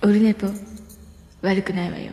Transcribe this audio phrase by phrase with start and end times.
[0.00, 0.46] オルネポ
[1.42, 2.12] 悪くないわよ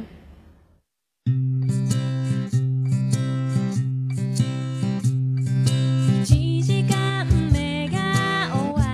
[6.23, 8.87] 1時間目が終わ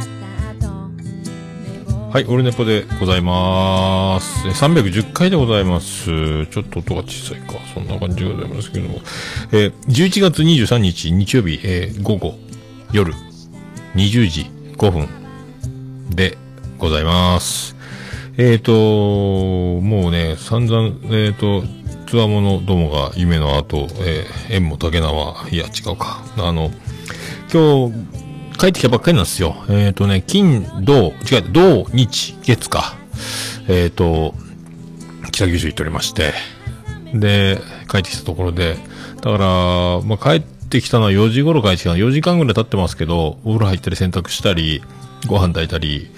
[0.00, 4.46] った後はい、オルネポでございます。
[4.46, 6.46] え310回でございます。
[6.46, 7.54] ちょっと音が小さいか。
[7.74, 9.00] そんな感じでございますけども。
[9.50, 12.38] えー11月23日日曜日、えー午後、
[12.92, 13.12] 夜、
[13.96, 15.08] 20時5分
[16.10, 16.38] で
[16.78, 17.75] ございます。
[18.38, 21.64] えっ、と、もうね、散々、えっ、と、
[22.06, 26.22] つわものどもが夢の後、えー、縁も竹縄、いや、違うか。
[26.36, 26.70] あの、
[27.50, 29.56] 今日、帰ってきたばっかりなんですよ。
[29.70, 32.96] えっ、とね、金、土、違う、土、日、月か。
[33.68, 34.34] えっ、と、
[35.32, 36.34] 北九州行っておりまして。
[37.14, 37.58] で、
[37.90, 38.76] 帰ってきたところで、
[39.22, 39.38] だから、
[40.02, 41.96] まあ、帰ってきたのは4時頃帰ってきたの。
[41.96, 44.82] 4時間ぐらい経ってますけど、お風呂入ったり洗濯したり、
[45.26, 46.10] ご飯炊いたり、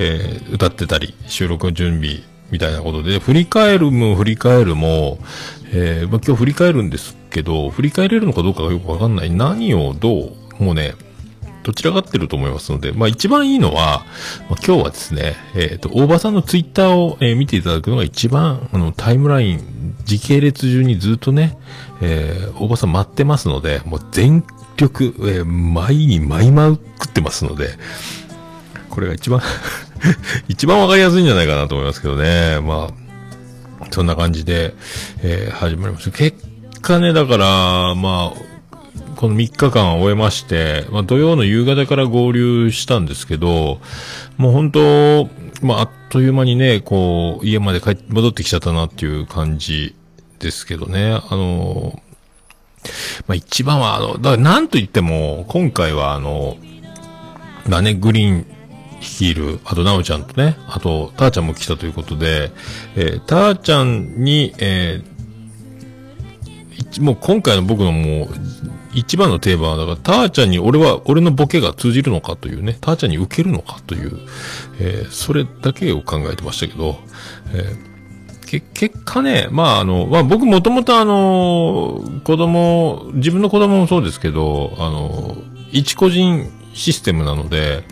[0.00, 5.18] えー歌ってたり、収録の準備、みたいなことで、振り返るも振り返るも、
[5.72, 9.30] えーまあ、今日振り返るんですけど、振り返れるのかどうかがよくわかんない。
[9.30, 10.94] 何をどう、もうね、
[11.64, 14.06] どちらかってると思いますので、まあ一番いいのは、
[14.48, 21.58] まあ、今日はですね、えっ、と、大場さんのツイッターを、えー見ていただくのが一番、あの、タイムライン、時系列中にずっとね、
[22.00, 24.44] えー、大場さん待ってますので、もう全
[24.78, 27.68] 力、えー、舞に舞いまくってますので、
[28.98, 29.40] これが一番、
[30.48, 32.58] 一番わかりやすいんじゃないかなと思いますけどね。
[32.60, 32.88] ま
[33.80, 34.74] あ、そんな感じで、
[35.22, 36.10] えー始まりました。
[36.10, 36.36] 結
[36.82, 43.80] 果ね、だから、まあ、この3日間終えまして、まあ、土曜の夕方から合流したんですけど、
[44.36, 45.28] もう本当、
[45.62, 49.94] まあ、あっという間にね、こう、家まで帰っ戻ってきちゃったなっていう感じ
[50.40, 51.12] ですけどね。
[51.12, 52.02] あの、
[53.28, 56.56] まあ、一番は、あの、だからなんと言っても、今回はあの、
[57.68, 58.57] まあね、グリーン
[59.00, 62.50] 率いる、あと、なおちゃんとね、あと、たーちゃんも来たということで、
[62.96, 65.18] えー、たーちゃんに、えー
[67.00, 68.28] もう今回の僕のもう、
[68.94, 74.18] 一番の定番は、だから、たーちゃんに俺は、俺のボケが通じるのかというね、たーちゃんに受けるのかという、
[74.80, 76.98] えーそれだけを考えてましたけど、
[77.52, 85.36] えー、結果ね、まああの、まあ僕もともとあの、子供、自分の子供もそうですけど、あの、
[85.70, 87.84] 一個人システムなので、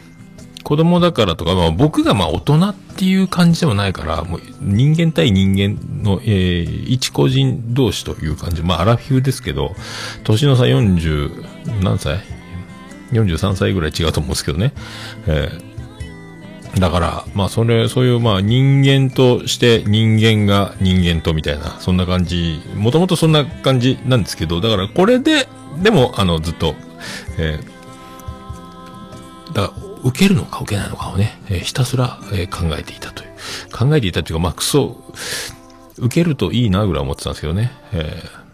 [0.66, 8.62] 子供だからとか、まあ僕がまあ大人っていう感じでもないから、もう人間対人間の、えー一個人同士という感じ。
[8.64, 9.76] まあアラフィフですけど、
[10.24, 12.18] 年の差40、何歳
[13.12, 14.72] ?43 歳ぐらい違うと思うんですけどね。
[15.28, 15.76] えー
[16.80, 25.48] だから、まあ、それ、そういう、まあ、人間として人間が人間とみたいな、そんな感じ、もともとそんな感じなんですけど、だから、これで、
[25.82, 26.74] でも、あの、ずっと、
[27.38, 27.76] えー
[29.54, 33.30] だから、受けるのか受けないのかをね、えーひたすら、えー考えていたという。
[33.72, 34.96] 考えていたというか、まあ、クソ、
[35.98, 37.72] 受けるといいな、ぐらい思ってたんですけどね。
[37.92, 38.45] えー、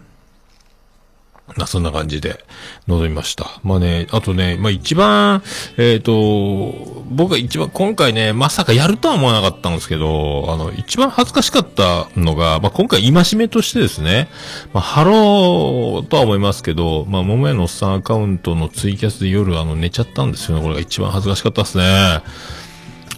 [1.67, 2.43] そんな感じで
[2.87, 3.59] 臨みました。
[3.63, 5.43] まあね、あとね、まあ一番、
[5.77, 14.29] えっ、と、僕が一番今回ね、まさかやるとは思わなかったんですけど、あの、一番恥ずかしかったのが、まあ今回戒めとしてですね、
[14.73, 20.63] まあ貼ろうとは思いますけど、まあ桃屋のおっさんアカウントのツイキャスで夜あの寝ちゃったんですよね。
[20.63, 22.23] これが一番恥ずかしかったですね。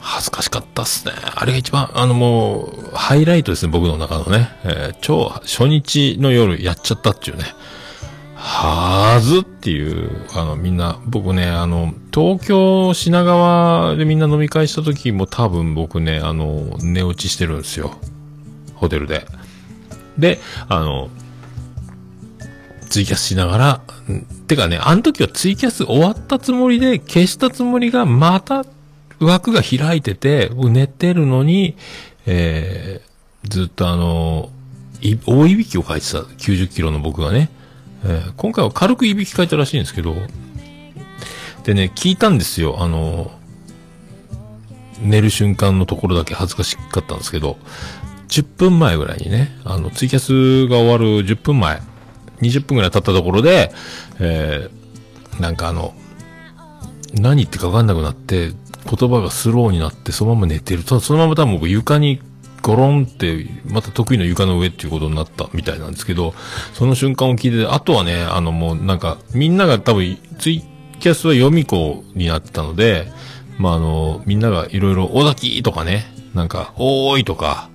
[0.01, 1.13] 恥ずかしかったっすね。
[1.35, 4.49] あれが一番、あのもう、ハイライトですね、僕の中のね。
[4.63, 7.45] えー超、初日の夜やっちゃったっていうね。
[8.47, 17.97] はーずっていう、あの、みんな、僕ね、あの、東京、品川でみんな飲み会した時も多分僕ね、あの、寝落ちしてるんですよ。
[18.75, 19.25] ホテルで。
[20.19, 20.39] で、
[20.69, 21.09] あの、
[22.87, 23.81] ツイキャスしながら、
[24.47, 28.63] てかね、あの時はツイキャス終わったつもりで、消したつもりが、また
[29.19, 31.75] 枠が開いてて、寝てるのに、
[32.27, 34.51] えー、ずっとあの、
[35.25, 37.49] 大いびきを書いてた、90キロの僕がね、
[38.05, 40.15] えー今回は軽くいびきかいたらしいんですけど、
[41.63, 43.31] でね、聞いたんですよ、あの、
[45.01, 47.57] 寝る瞬間のところだけ恥ずかしかったんですけど、
[48.27, 51.81] 10分前ぐらいにね、あの、ツイキャスが終わる10分前、
[52.41, 53.71] 20分ぐらい経ったところで、
[54.19, 54.85] えー
[55.41, 55.93] なんかあの、
[57.13, 58.51] 何言ってか分かんなくなって、
[58.85, 60.83] 言葉がスローになって、そのまま寝てる。
[60.83, 62.21] と、そのまま多分僕床に
[62.61, 66.33] ゴロンって、また得意の床の上っていうことになったみたいなんですけど、
[66.73, 70.63] その瞬間を聞いて、あとはね、あのもうなんか、みんなが多分、ツイ
[70.99, 73.11] キャスは読み子になってたので、
[73.57, 77.69] まああの、みんながいろいろ、おだきとかね、なんか、おーいとか、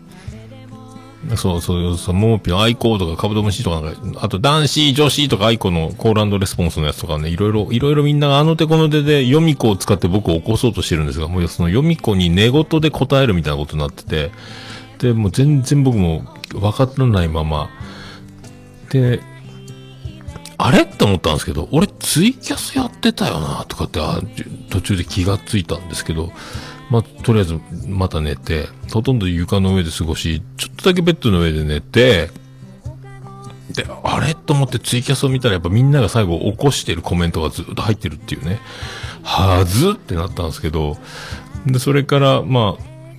[1.36, 14.30] そうそうそう、モモピのアイコーとかカブトムシとかなんか、あと男子、女子とか aiko のコールレスポンスのやつとかね、いろいろ、いろいろみんながあの手この手で読み子を使って僕を起こそうとしてるんですが、もうその読み子に寝言で答えるみたいなことになってて、
[14.98, 16.24] で、もう全然僕も
[16.54, 17.68] 分からないまま、
[18.90, 19.20] で、
[20.56, 20.82] あれ？
[20.82, 24.20] って思ったんですけど、俺ツイキャスやってたよな、とかって、あ
[24.70, 26.32] 途中で気がついたんですけど、
[26.90, 32.30] まあ、とりあえず、また寝て、ほとんど床の上で過ごし、ちょっとだけベッドの上で寝て、
[33.72, 34.34] で、あれ？
[34.34, 38.58] と思ってツイキャスを見たらやっぱみんなが最後起こしてるコメントがずっと入ってるっていうね、
[39.22, 40.96] はずってなったんですけど、
[41.66, 42.76] で、それから、ま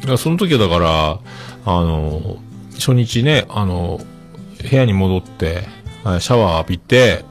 [0.09, 1.19] あ、その時はだから、
[1.65, 2.39] あの、
[2.74, 4.01] 初日ね、あの、
[4.69, 5.63] 部屋に戻って、
[6.19, 7.24] シャワー浴びて、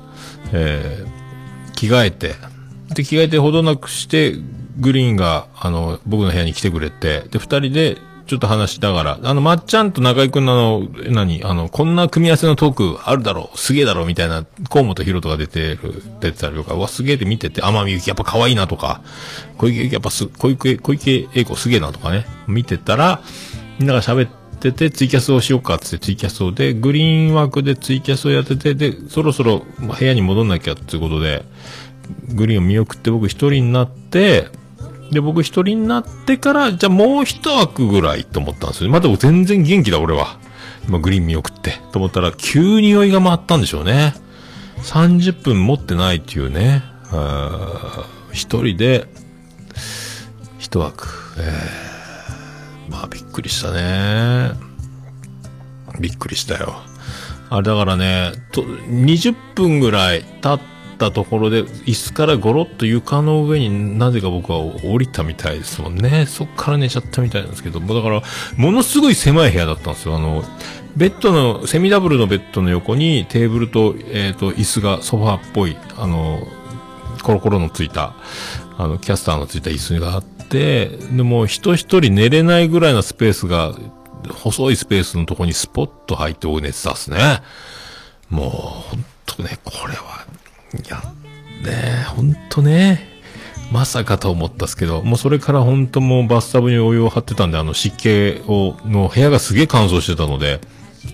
[0.52, 2.34] えー、着替えて、
[2.94, 4.34] で、着替えてほどなくして、
[4.78, 7.98] グリーンが、あの、僕の部屋に来てくれて、で、二人で、
[8.30, 19.02] ちょっと話しながら、あの、まっちゃんと中井くんのあの、何、あの、こんな組み合わせのトークあるだろう、すげえだろう、みたいな、河本博とか出てる、出てたりとか、うわ、すげえって見てて、天海祐希やっぱ可愛いなとか、
[19.58, 23.20] 小池やっぱす、小池、小池栄子すげえなとかね、見てたら、
[23.80, 24.30] みんなが喋っ
[24.60, 31.44] てて、ツイキャスをしようかってツイキャスをで、グリーン枠でツイキャスをやってて、で、そろそろ部屋に戻んなきゃっていうことで、
[32.28, 34.59] グリーンを見送って僕一人になって、
[35.10, 38.90] で、僕一人になってから、じゃあもう一枠ぐらいと思ったんですよ。
[38.90, 40.38] まだ全然元気だ、俺は。
[40.86, 41.80] 今、グリーン見送って。
[41.92, 44.14] と思ったら、急に酔いが回ったんでしょうね。
[44.82, 46.82] 30分持ってないっていうね。
[48.32, 49.08] 一人で、
[50.58, 51.08] 一枠。
[51.38, 54.52] えー、まあ、びっくりしたね。
[56.00, 56.76] びっくりしたよ。
[57.50, 60.60] あれだからね、と、20分ぐらい経っ、
[61.00, 66.26] ったところで、椅子からゴロッと床の上になぜか僕は降りたみたいですもんね。
[66.26, 68.22] そっから寝ちゃったみたいなんですけど、だから、
[68.56, 70.16] ものすごい狭い部屋だったんですよ。
[70.16, 70.44] あの、
[70.96, 76.46] ベッドの、セミダブルのベッドの横にテーブルと、えっ、ー、と、椅子がソファーっぽい、あの、
[77.22, 78.14] コロコロのついた、
[78.76, 83.74] あの、キャスターのついた椅子があって、でも人一人寝れないぐらいのスペースが、
[84.28, 87.40] 細いスペースのとこにスポッと入ってお寝てたっすね。
[88.28, 90.26] もう、ほんとね、これは、
[90.74, 91.02] いや、
[91.64, 93.08] ねほんとね、
[93.72, 100.60] まさかと思ったっすけど、もうそれから本当もうバスタブにお湯を張ってたんで、あの湿気を、の部屋がすげえ乾燥してたので、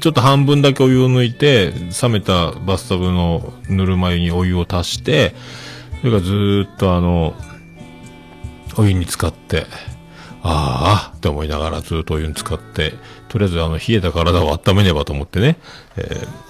[0.01, 1.73] ちょっと半分だけお湯を抜いて、
[2.03, 5.35] 冷めたバスタブのぬるま湯にお湯を足して、
[6.01, 7.35] それからずーっとあの、
[8.79, 9.67] お湯に浸かって、
[10.43, 12.95] ああ、って思いながらずっとお湯に浸かって、
[13.29, 15.59] とりあえずあの冷えた体を温めねばと思ってね、
[15.97, 16.46] えー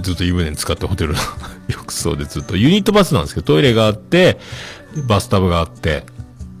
[0.00, 1.18] ずっと湯船に使ってホテルの
[1.68, 4.38] 浴槽でずっと、ユニットバスなんですけど、トイレがあって、
[5.06, 6.04] バスタブがあって、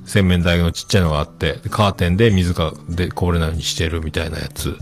[0.04, 4.76] 洗面台のちっちゃいのがあって、カーテンで水がでこぼれないようにしてるみたいなやつ。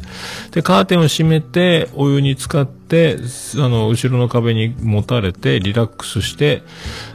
[0.50, 3.18] で、カーテンを閉めて、お湯に浸かって、
[3.56, 6.62] あの、後ろの壁に持たれて、リラックスして、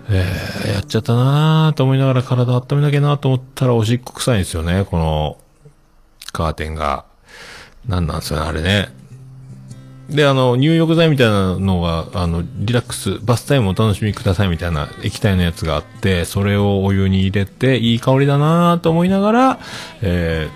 [0.09, 5.38] えー、やっちゃったなーと思いながら体温めなきゃなと思ったらおしっこ臭いんですよね、この、
[6.31, 7.05] カーテンが。
[7.88, 8.89] なんなんすよね、あれね。
[10.09, 19.59] で、あの、入浴剤みたいなのが、あの、リラックス、バスタイムお楽しみくださいみたいな液体のやつがあって、それをお湯に入れて、いい香りだなと思いながら、
[20.03, 20.47] え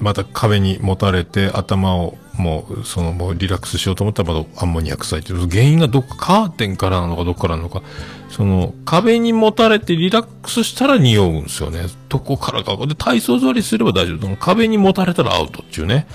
[0.00, 7.82] ー、また壁に持たれて、頭を、もう、その、もうリラックスしようと思ったら、またアンモニア臭いっていう、原因がどっか、カーテンからなのかどっからなのか、
[8.30, 11.86] その、壁に持たれてリラックスしたら匂うんですよね。
[12.08, 12.76] どこからか。
[12.84, 14.36] で、体操座りすれば大丈夫。
[14.36, 16.08] 壁に持たれたらアウトっていうね。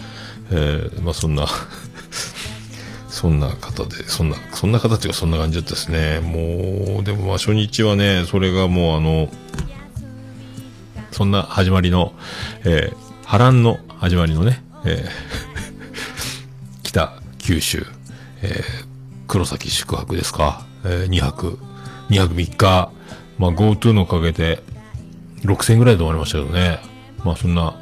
[0.51, 1.48] えー、まあそんな
[3.10, 6.20] そんな方で、そんな、そんな形がそんな感じだったですね。
[6.22, 9.29] もう、でもまあ初日はね、それがもうあの、
[11.12, 12.13] そんな始まりの、
[12.63, 15.10] えー、波乱の始まりのね、えー、
[16.84, 17.86] 北九州、
[18.41, 18.86] えー、
[19.27, 21.60] 黒崎宿泊ですか、えー、2泊、
[22.10, 22.89] 2泊3日、
[23.38, 24.63] まあ GoTo のおかげで
[25.43, 26.79] 6000円ぐらいで終わりましたけどね。
[27.24, 27.75] まあそんな、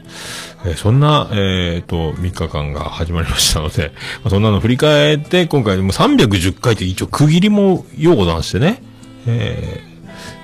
[0.65, 3.91] えー、そんな、えっ、ー、と、3日間が始まりましたので、
[4.23, 8.83] まあ、そんなの振り返って、今回も310回って一応区切りも用語談してね、
[9.25, 9.81] え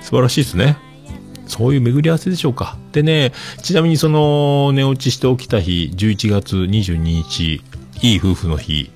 [0.00, 0.78] ー、素晴らしいですね。
[1.46, 2.76] そういう巡り合わせでしょうか。
[2.92, 3.32] でね、
[3.62, 7.62] ちなみにその、寝落ちして起きた日、11月22日、
[8.02, 8.90] いい夫婦の日、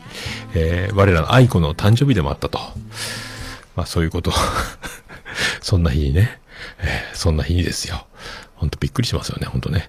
[0.54, 2.58] えー、我らの愛子の誕生日でもあったと。
[3.76, 4.32] まあそういうこと。
[5.62, 6.40] そんな日にね、
[6.80, 8.06] えー、そんな日にですよ。
[8.56, 9.88] ほんとびっくりしますよね、ほんとね。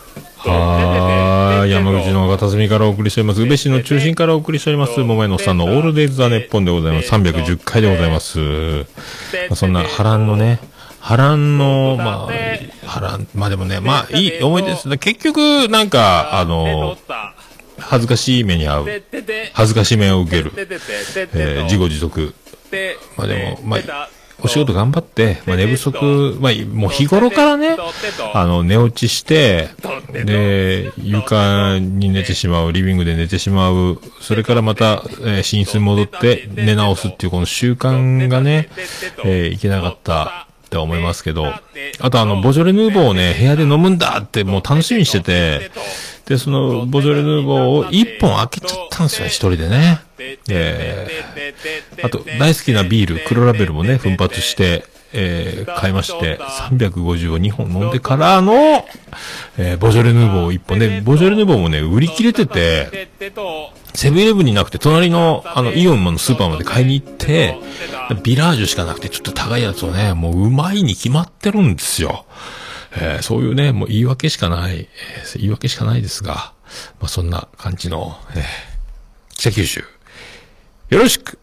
[0.49, 3.41] はい、 山口の片隅からお送りしております。
[3.41, 4.99] 宇部市の中心からお送りしております。
[4.99, 7.11] 桃屋のさんのオールデイズ・ザ・ネッポンでございます。
[7.11, 8.39] 310回でございます。
[8.39, 8.83] ま
[9.51, 10.59] あ、そんな波乱のね、
[10.99, 14.89] 波乱の、まあ、波乱、まあでもね、まあいい思い出です。
[14.97, 16.97] 結局、なんか、あの、
[17.79, 19.03] 恥ずかしい目に遭う。
[19.53, 20.51] 恥ずかしい目を受ける。
[20.55, 22.33] えー、自業自得。
[23.17, 24.09] まあでも、まあ、
[24.43, 27.77] お仕事頑張って、まあ寝不足、まあもう日頃からね、
[28.33, 29.69] あの、寝落ちして、
[30.11, 38.69] で、床に寝てしまう、リビングで寝てしまう、それからまた、えー寝室に戻って寝直すっていうこの習慣がね、
[39.23, 41.53] えーいけなかったって思いますけど、
[41.99, 45.69] あとあの、ボジョレ・ヌーボーをね、部屋で飲むんだってもう楽しみにしてて、
[46.25, 49.99] で、その、ボジョレ・ヌーボーを一本開けちゃったんですよ、一人でね。
[50.49, 58.85] えー、あと、大好きなビール、黒ラベルもね、奮発して、えー、買いまして、350を2本飲んでからの、
[59.57, 63.09] えー、ボジョレ・ヌーボーを1本で、ボジョレ・ヌーボーもね、売り切れてて、
[63.93, 67.57] セブンイレブンになくて、隣の、あの、イオンのスーパーまで買いに行って、
[68.23, 72.25] ビラージュしかなくて、ちょっと高いやつをね、もううまいに決まってるんですよ。
[72.93, 76.53] えーそういうね、もう言い訳しかない、えー言い訳しかないですが、
[76.99, 78.43] まあ、そんな感じの、えー
[79.37, 79.83] 北九州、
[80.89, 81.39] よろしく、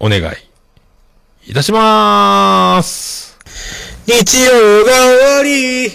[0.00, 0.22] お願い、
[1.48, 3.38] いたしまーす。
[4.04, 5.92] 日曜が終わり、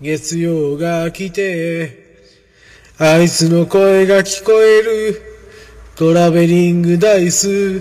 [0.00, 2.16] 月曜が来て、
[2.98, 5.22] あいつの声が聞こえる、
[5.94, 7.80] トラベリングダイス。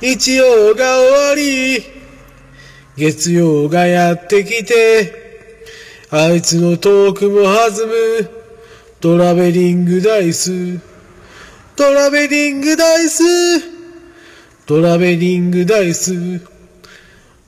[0.00, 1.84] 日曜が終わり、
[2.96, 5.12] 月曜がやってきて、
[6.10, 8.30] あいつのトークも弾む、
[8.98, 10.80] トラベリングダイス。
[11.76, 13.71] トラベリングダイス。
[14.64, 16.40] トラベリングダイス。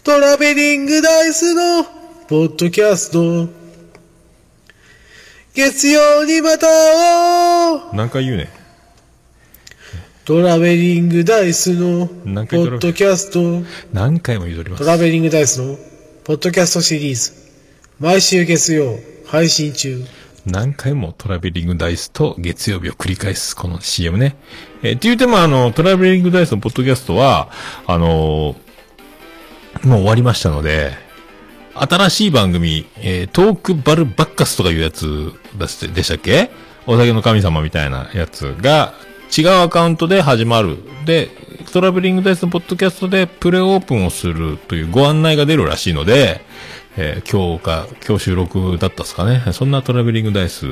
[0.03, 1.85] トラベリングダイスの
[2.29, 3.49] ポッドキャスト。
[5.55, 8.51] 月曜にまた会おう何回言うね。
[10.25, 13.63] トラベリングダイスのポ何回トラッドキャスト。
[13.93, 14.83] 何回も言うとります。
[14.83, 15.79] トラベリングダイスの
[16.25, 17.33] ポッドキャストシリーズ。
[18.01, 20.05] 毎週月曜配信中。
[20.47, 24.37] 何回もトラベリングダイスと月曜日を繰り返す、この CM ね。
[24.83, 27.51] えーって言うても、あの、トラベリングダイスのポッドキャストは、
[27.87, 28.65] あのー
[29.89, 30.93] もう終わりましたので、
[31.75, 36.51] 新しい番組、えートークバルバッカスとかいうやつだしでしたっけ？
[36.87, 38.95] お酒の神様みたいなやつが、
[39.37, 40.77] 違うアカウントで始まる。
[41.07, 41.31] で、
[41.73, 46.43] トラベリングダイスのポッドキャストでプレオープンをするというご案内が出るらしいので、
[46.97, 49.43] えー今日か、今日収録だったっすかね。
[49.53, 50.67] そんなトラベリングダイス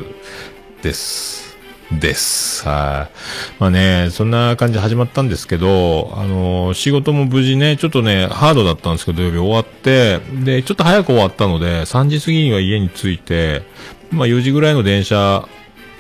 [0.83, 1.57] です。
[1.91, 2.67] です。
[2.67, 3.15] はい。
[3.59, 13.63] まあね、そんな感じで始まったんですけど、あのー仕事も無事ね、ちょっとね、ハードだったんですけど、土曜日終わって、で、ちょっと早く終わったので、3時過ぎには家に着いて、
[14.11, 15.49] まあ4時ぐらいの電車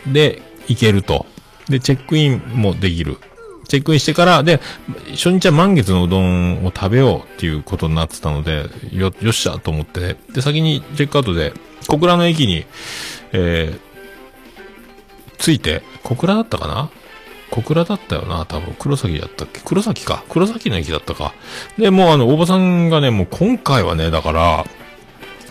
[0.06, 1.26] で行けると。
[1.68, 3.18] で、チェックインもできる。
[3.72, 4.60] チェックインしてから、で、
[5.12, 11.54] 初日は満月のうどんを食べようっていうことになってたので、よ、よっしゃと思って、で、先にチェックアウトで、
[11.88, 12.66] 小倉の駅に、
[13.32, 16.90] えー、着いて、小倉だったかな？
[17.50, 18.74] 小倉だったよな、多分。
[18.78, 19.62] 黒崎だったっけ？
[19.64, 20.22] 黒崎か。
[20.28, 21.32] 黒崎の駅だったか。
[21.78, 24.66] で、もうあの、大場さんがね、もう今回はね、だから、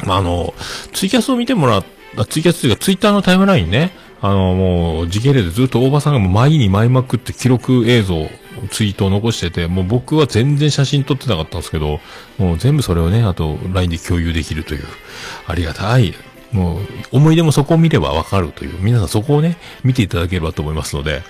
[0.05, 0.53] まあ、あの、
[0.93, 1.85] ツイキャスを見てもらっ
[2.17, 8.29] あツイキャスというか、ツイッターのタイムラインね、あの、もう、時系列でずっと大場さんがもう舞に舞いまくって記録映像、
[8.69, 11.99] ツイートを残してて、もう僕は全然写真撮ってなかったんですけど、
[12.37, 14.83] もう全部それをね、あと、LINE で共有できるという、
[15.47, 16.13] ありがたい、
[16.51, 21.23] もう、思い出もそこを見ればわかるという、皆さんそこをね、見ていただければと思いますので。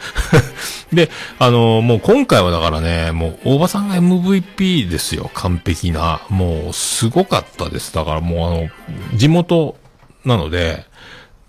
[0.92, 5.30] で、あの、もう今回はだからね、もう、大場さんが MVP ですよ。
[5.34, 6.22] 完璧な。
[6.30, 7.94] もう、すごかったです。
[7.94, 8.70] だからもうあの、
[9.16, 9.78] 地元
[10.26, 10.86] なので、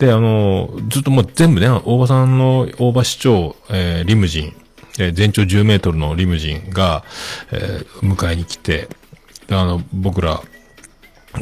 [0.03, 4.53] で、あの、ずっともう全部ね、大場さんの大場市長、えーリムジン、
[4.99, 7.05] えー全長10メートルのリムジンが、
[7.53, 8.89] えー迎えに来て、
[9.49, 10.43] あの、僕ら、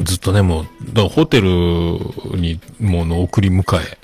[0.03, 3.97] ずっとね、もう、だホテルに、もうの送り迎え、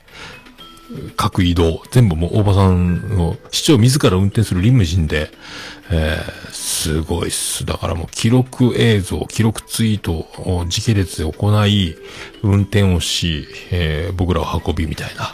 [1.15, 5.31] 各移動、全部もう大場さんの市長自ら運転するリムジンで、
[5.89, 7.65] えーすごいっす。
[7.65, 11.95] だからもう記録映像、記録ツイートを時系列で行い、
[12.43, 15.33] 運転をし、えー僕らを運びみたいな、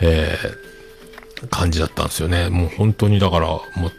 [0.00, 2.48] えー感じだったんですよね。
[2.50, 3.92] もう本当にだから、もう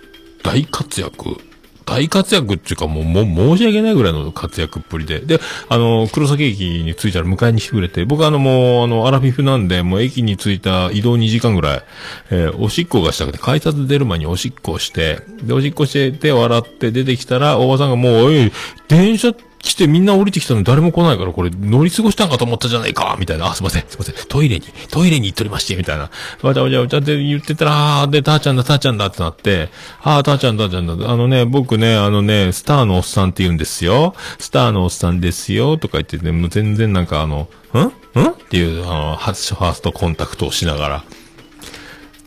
[0.43, 1.37] 大活躍。
[1.85, 5.19] 大活躍っていうかもう、もう申し訳ないぐらいの活躍っぷりで。
[5.19, 11.83] で、あの、黒崎駅に着いたら迎えに来てくれて、僕はあのもう、あの、アラフィフなんで、もう駅に着いた移動2時間ぐらい、
[12.31, 18.51] えーおしっこがしたくて、改札出る前におしっこして、で、おしっこして手を洗って出てきたら、おばさんがもう、おい、
[18.87, 23.47] 電車って来てみんな降りてきたのに誰も来ないから、これ乗り過ごしたんかと思ったじゃないかみたいな。
[23.47, 24.15] あ、すいません、すいません。
[24.27, 26.11] トイレに、トイレに行っておりまして、みたいな。
[26.41, 29.69] わちゃわちゃわちゃって言ってたら、あーで、たーちゃんだ、たーちゃんだってなって、
[30.01, 31.09] あー、たーちゃん、たーちゃんだ。
[31.09, 34.15] あのね、僕ね、あのね、スターのおっさんって言うんですよ。
[34.37, 38.19] スターのおっさんですよ、とか言ってね、もう全然なんかあの、ん？
[38.19, 38.27] ん？
[38.27, 41.03] っていう、あの、初ファーストコンタクトをしながら。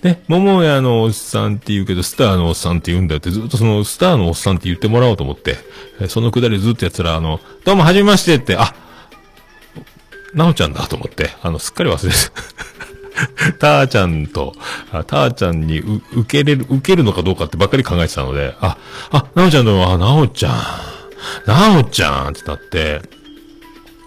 [0.07, 5.57] ね、桃屋のおっさんって言うけど、スターのおっさんって言うんだよって、ずっとその、スターのおっさんって言ってもらおうと思って、
[6.09, 8.75] そのくだりずっとやったら、あの、どうも、はじめましてって、あ、
[10.33, 12.19] なおちゃんだと思って、あの、すっかり忘れて。
[13.59, 14.55] たーちゃんと、
[14.93, 18.77] あたーちゃんに受けれる、受けるのかどうかってばっかり考えてたので、あ、
[19.11, 20.55] あ、なおちゃんどうも、あ、なおちゃん、
[21.47, 23.03] なおちゃんってなって、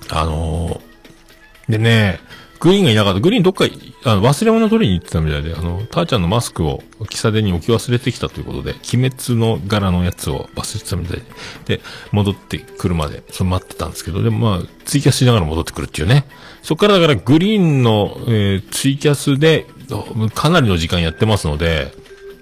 [0.09, 0.89] あのー
[1.71, 2.19] でね、
[2.59, 3.19] グリーンがいなかった。
[3.19, 3.65] グリーンどっか、
[4.03, 11.21] あの、忘れ物取りに行ってたみたいで、あの、たーちゃんのマスクを、喫茶店に置き忘れてきたということで、鬼滅の柄のやつを忘れてたみたい
[11.65, 16.25] で、で、戻ってくるまで、その待ってたんですけど、でもまあ、ツイキャスしながら戻ってくるっていうね。
[16.61, 19.65] そっからだから、グリーンの、えーツイキャスで、
[20.33, 21.93] かなりの時間やってますので、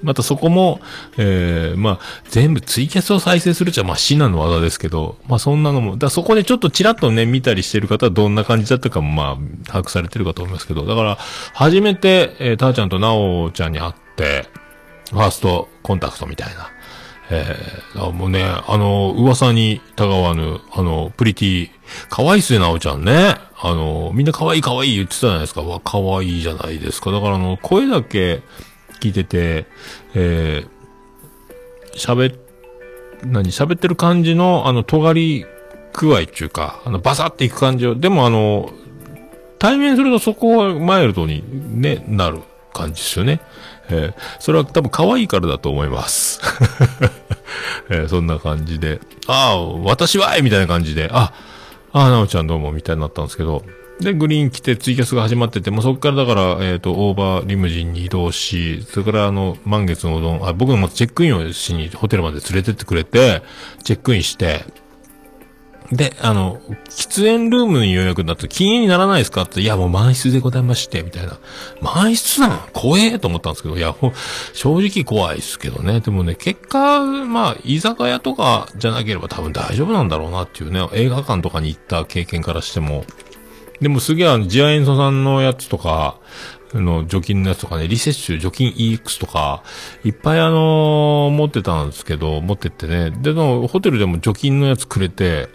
[0.03, 0.79] またそこも、
[1.17, 1.99] えー、まあ、
[2.29, 11.17] 全部ツイキャスを再生するっちゃ、まあ、至難の技ですけど、まあ、そんなのも、だそこでちょっとチラッとね、見たりしてる方はどんな感じだったかも、まあ、把握されてるかと思いますけど、だから、
[11.53, 14.47] 初めて、えー、たーちゃんとなおちゃんに会って、
[15.09, 16.71] ファーストコンタクトみたいな。
[17.29, 21.69] えー、もうね、あの、噂にたがわぬ、あの、プリティ、
[22.09, 23.35] 可愛いっすね、なおちゃんね。
[23.59, 25.61] あの、みんな可愛い可愛い言ってたじゃないですか。
[25.61, 27.11] わ、可愛いじゃないですか。
[27.11, 28.43] だからあの、声だけ
[28.99, 29.65] 聞いてて、
[30.13, 32.39] えー、喋っ、
[33.23, 35.45] 何、喋ってる感じの、あの、尖り
[35.93, 38.71] 具合っていうか、あの、バサっていく感じを、でもあの、
[39.59, 41.43] 対面するとそこはマイルドに
[41.81, 42.41] ね、なる
[42.73, 43.41] 感じですよね。
[43.89, 46.41] えーそれは多分可愛いからだと思います。
[47.89, 51.33] えーそんな感じで、ああ、私はいみたいな感じで、あ、
[51.93, 53.63] ああ、なおちゃんどうもみたいになったんですけど、
[53.99, 63.41] で、グリーン来てツイキャスが始まってて、もうそこからだから、えっ、と、オーバーリムジンに移動し、それからあの、満月のうどん、あ、僕のまずチェックインをしにホテルまで連れてってくれて、
[63.83, 64.65] チェックインして、
[65.91, 71.39] で、あの、喫煙ルームに予約だと禁煙にならないですかって、いや、もう満室でございまして、みたいな。
[71.81, 72.59] 満室なん？
[72.73, 74.11] 怖えと思ったんですけど、いや、ほ
[74.53, 76.01] 正直怖いですけどね。
[76.01, 83.05] でもね、結果、まあ、居酒屋とかじゃなければ多分大丈夫なんだろうなっていうね、映画館とかに行った経験からしても。
[83.81, 86.19] でもすげえあの、ジアエンソさんのやつとか、
[86.73, 89.63] あの、除菌のやつとかね、リセッシュ、除菌 EX とか、
[90.03, 93.11] いっぱいあのー持ってたんですけど、持ってってね。
[93.11, 95.49] で、のホテルでも除菌のやつくれて、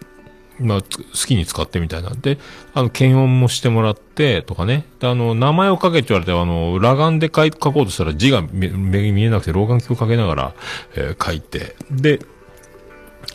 [0.59, 0.89] まあ、好
[1.27, 2.11] きに使ってみたいな。
[2.11, 2.39] で、
[2.75, 4.85] あの、検温もしてもらって、とかね。
[5.01, 10.55] で、あの、名前を書けって言われて、あの、裸眼で書こうとしたら字が見見見えなくて、老眼鏡をかけながら、
[10.95, 11.75] えー書いて。
[11.91, 12.21] で、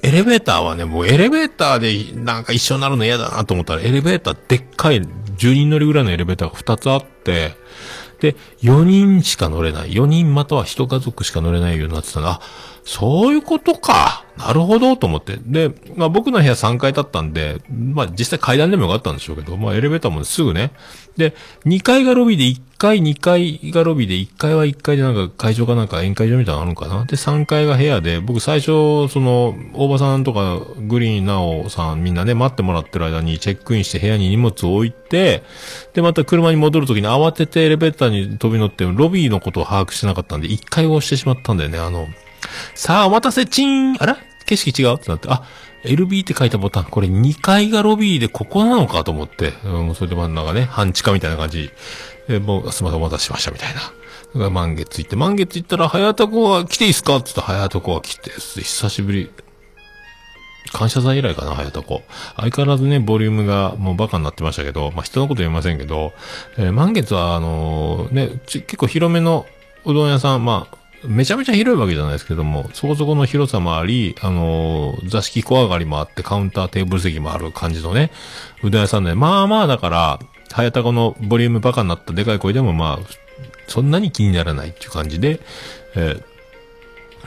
[0.03, 7.55] エレベーターはね、もうエレベーターでなんか一緒になるの嫌だなと思ったら、エレベーターでっかい10人乗りぐらいのエレベーターが2つあって、
[8.19, 9.91] で、4人しか乗れない。
[9.91, 12.27] 4人または1家族しか乗れないようになってたの。
[12.27, 12.41] あ、
[12.83, 14.25] そういうことか。
[14.37, 15.37] なるほど、と思って。
[15.45, 20.71] で、まあ僕の部屋3階だったんで、まあ実際階段でもよかったんでしょうけど、まあエレベーターもすぐね。
[21.15, 27.05] で、2階がロビーで1階、2階がロビーで1階は1階でなんか会場かなんか宴会場みたいなのあるのかな？
[27.05, 35.43] で、3階が部屋で、僕最初、その、大場さんとかグリーンナオさんみんなね、待ってもらってる間にチェックインして部屋に荷物を置いて、
[35.93, 41.79] で、また車に戻るときに慌ててエレベーターに飛び乗って、ロビーのことを把握してなかったんで、1階を押してしまったんだよね。
[41.79, 42.07] あの、
[42.75, 44.17] さあ、お待たせ、チーンあら？
[44.45, 44.95] 景色違う？
[44.95, 45.43] ってなって、あ、
[45.83, 51.69] LB って書いたボタン、これ2階がロビーでここなのかと思って、うん、それで真ん中ね、半地下みたいな感じ。
[52.27, 53.81] で、もう、すみません、お待たせしました、みたいな。
[53.81, 53.91] だか
[54.33, 57.15] ら満月行って、満月行ったら、早田子は来ていいっすか？
[57.15, 59.29] って言ったら、早田子は来て、久しぶり。
[60.73, 62.01] 感謝祭以来かな、早田子。
[62.35, 66.11] 相変わらずね、ボリュームがもうバカになってましたけど、まあ、人のこと言いませんけど、
[66.57, 69.45] えー満月は、あのーね、結構広めの
[69.85, 78.11] うどん屋さん、まあ、めちゃめちゃ広いわけじゃないですけども、そこそこの広さもあり、あのー座敷小上がりもあって、カウンターテーブル席もある感じのね、
[78.61, 80.19] うどん屋さんで、まあまあだから、
[80.51, 83.05] 早田子のボリュームバカになったでかい声でもまあ、
[83.67, 85.39] そんなに気にならないっていう感じで、
[85.95, 86.23] えー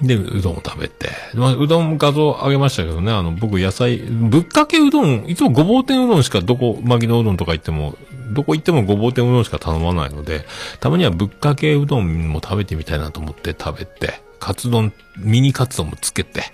[0.02, 1.10] で、うどんを食べて。
[1.34, 7.96] まあ、うどん画像あげましたけどね、あの、僕野菜、ぶっかけうどん、いつもごぼう天うどんしかどこ、巻きのうどんとか行っても、
[8.32, 10.46] どこ行ってもごぼう天うどんしか頼まないので、
[10.80, 16.44] たまにはぶっかけうどんも食べてみたいなと思って食べて、カツ丼、ミニカツ丼もつけて、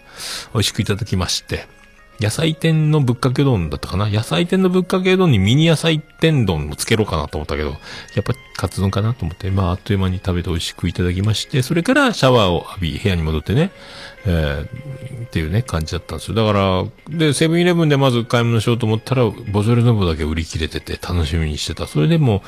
[0.52, 1.68] 美味しくいただきまして。
[2.20, 4.08] 野菜天のぶっかけ丼だったかな？
[4.08, 7.76] 野菜天のぶっかけ丼にミニ野菜天丼もつけろかなと思ったけど、や
[8.20, 13.70] っぱカツ丼かなと思って、まああっという間に食べて美味しくいただきまして、それからシャワーを浴び、部屋に戻ってね、
[14.24, 16.34] えー、っていうね、感じだったんですよ。
[16.34, 16.52] だか
[17.10, 21.86] ら、で、セブンイレブンでまず買い物しようと思ったら、ボジョレ・ヌーボだけ売り切れてて楽しみにしてた。
[21.86, 22.42] それでも、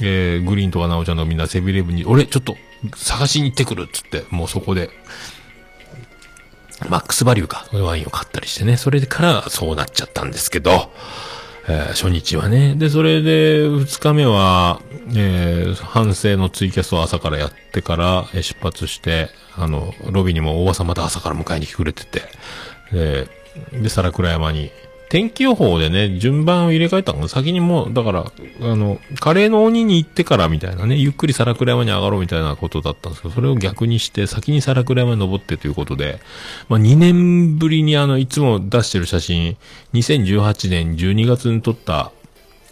[0.00, 2.56] えー、グリーンとかナオちゃんのみんなセブンイレブンに、俺ちょっと
[2.94, 4.90] 探しに行ってくるっつって、もうそこで、
[6.88, 10.90] マックスバリューか、ワインを買ったりしてね、それからそうなっちゃったんですけど、
[11.68, 12.74] えー初日はね。
[12.76, 14.80] で、それで、2日目は、
[15.14, 22.22] えー反省のツイキャスを朝からやってから、え出発して、あの、ロビーにも大場さんまた朝から迎えに来てくれてて、
[22.92, 23.28] で、
[23.72, 24.70] で、皿倉山に、
[25.10, 28.20] 天気予報でね、順番を入れ替えたの先にもう、だから、
[28.60, 36.20] あの、カレーの鬼に行ってからみたいなね、ゆっくり皿倉山に上がろうみたいなことだったんですけど、それを逆にして、先に皿倉山に登ってということで、
[36.68, 39.56] まあ、2年ぶりにあの、いつも出してる写真、
[39.94, 42.12] 2018年12月に撮った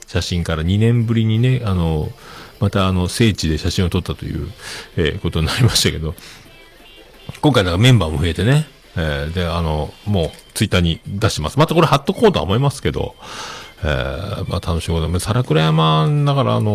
[0.07, 2.11] 写真から2年ぶりにね、あの、
[2.61, 4.51] またあの、聖地で写真を撮ったという、
[4.97, 6.15] えーことになりましたけど、
[7.41, 11.59] 今回だからメンバーも増えてね、えーで、あの、もう、ツイッターに出します。
[11.59, 13.15] またこれ貼っとこうとは思いますけど、
[13.85, 16.71] えーまあ楽しいことで、皿倉山、だからあの、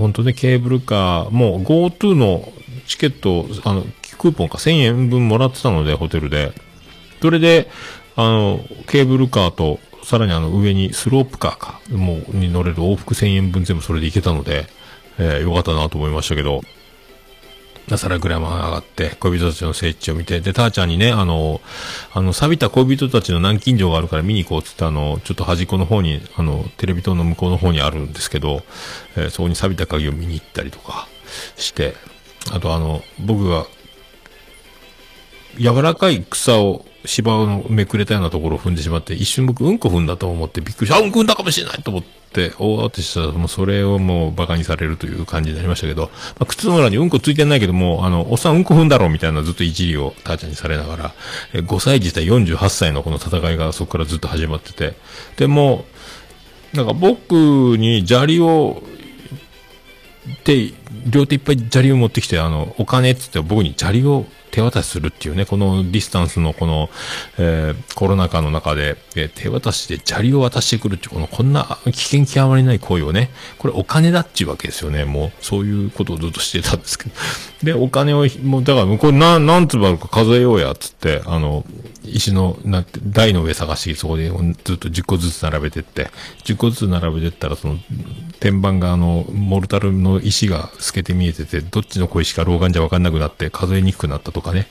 [0.00, 2.52] 本当ね、ケーブルカー、もう GoTo の
[2.86, 3.82] チケット、あの、
[4.18, 6.52] クーポンか1000円分もらってたので、ホテルで。
[7.22, 7.70] それで、
[8.14, 14.66] あの、ケーブルカーと、さらにあの上にスロープカーか、もう、に乗れる往復1000円分全部それで行けたので、
[15.18, 16.60] えーよかったなと思いましたけど、
[17.96, 21.60] 皿倉山が上がって、恋人たちの聖地を見て、で、ターちゃんにね、あの、
[22.12, 28.62] あの、錆びた恋人たちの南京錠があるから見に行こうって言って、あの、ちょっと端っこの方に、あの、テレビ塔の向こうの方にあるんですけど、
[29.16, 31.08] えーそこに錆びた鍵を見に行ったりとか
[31.56, 31.94] して、
[32.52, 33.66] あとあの、僕が、
[35.58, 42.08] 柔らかい草を、芝のめくれたようなところを踏んでしまって、一瞬僕うんこ踏んだと思ってびっくりして、あ、うんこ踏んだかもしれないと思って、
[42.42, 51.14] 大慌てしたら、もうそれをもう馬鹿にされるという感じになりましたけど、まあ、靴の裏にうんこついてないけども、あの、おっさんうんこ踏んだろうみたいなずっといじりをターちゃんにされながら、
[51.52, 54.94] え5歳児対48歳のこの戦いがそこからずっと始まってて、
[55.36, 55.84] でも、
[56.72, 57.32] なんか僕
[57.76, 58.82] に砂利を、
[60.44, 60.72] 手、
[61.06, 66.88] 両手いっぱい砂利を持ってきて、あの、お金っつって僕に砂利を手渡しするっていうね、このディスタンスのこの、
[67.38, 77.10] えーコロナ禍の中で、えー手渡しで砂利を渡してくるっていう、この、こんな危険極まりない行為をね、これお金だっていうわけですよね、もう、そういうことをずっとしてたんですけど。
[77.64, 81.64] で、お金を、もう、だから、これな、何粒あるか数えようや、つって、あの、
[82.04, 86.10] 石の、なって、台の上探して、そこでずっと10個ずつ並べてって、
[86.44, 87.78] 10個ずつ並べてったら、その、
[88.38, 94.68] 天板があの、モルタルの石が透けて見えてて、どっちの小石か老眼じゃわかんなくなって、数えにくくなったとかね。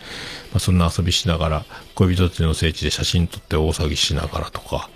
[0.54, 4.90] まあ、そんな遊びしながら、恋人たちの聖地で写真撮って大騒ぎしながらとか、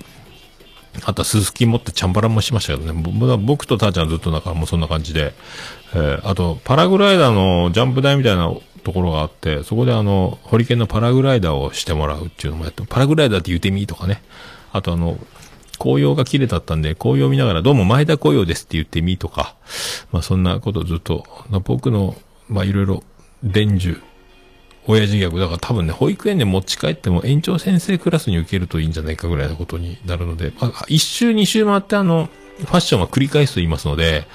[1.04, 3.38] あとはススキ持ってチャンバラもしましたけどね。
[3.38, 5.34] 僕とターちゃんずっとなんかもうそんな感じで、
[5.94, 8.52] えーあと、パラグライダーのジャンプ台みたいな
[8.84, 14.24] ところがあって、そこであの、ホリケンのパラグライダーをしてもらうっていうのもやって、パラグライダーって言うてみとかね。
[14.72, 15.18] あとあの、
[15.80, 19.56] 紅葉が綺麗だったんで、紅葉を見ながら、どうも前田紅葉ですって言ってみとか、
[20.12, 21.26] まあそんなことずっと、
[21.64, 22.16] 僕の、
[22.50, 23.04] まあいろいろ、
[23.44, 24.02] 伝授、
[24.88, 34.26] 親父ギャグ、だから多分ね、保育園で持ち帰っても園長先生クラスに受けるといいんじゃないかぐらいのことになるので、まあ、一周二周回ってあの、ファッションは繰り返すと言いますので、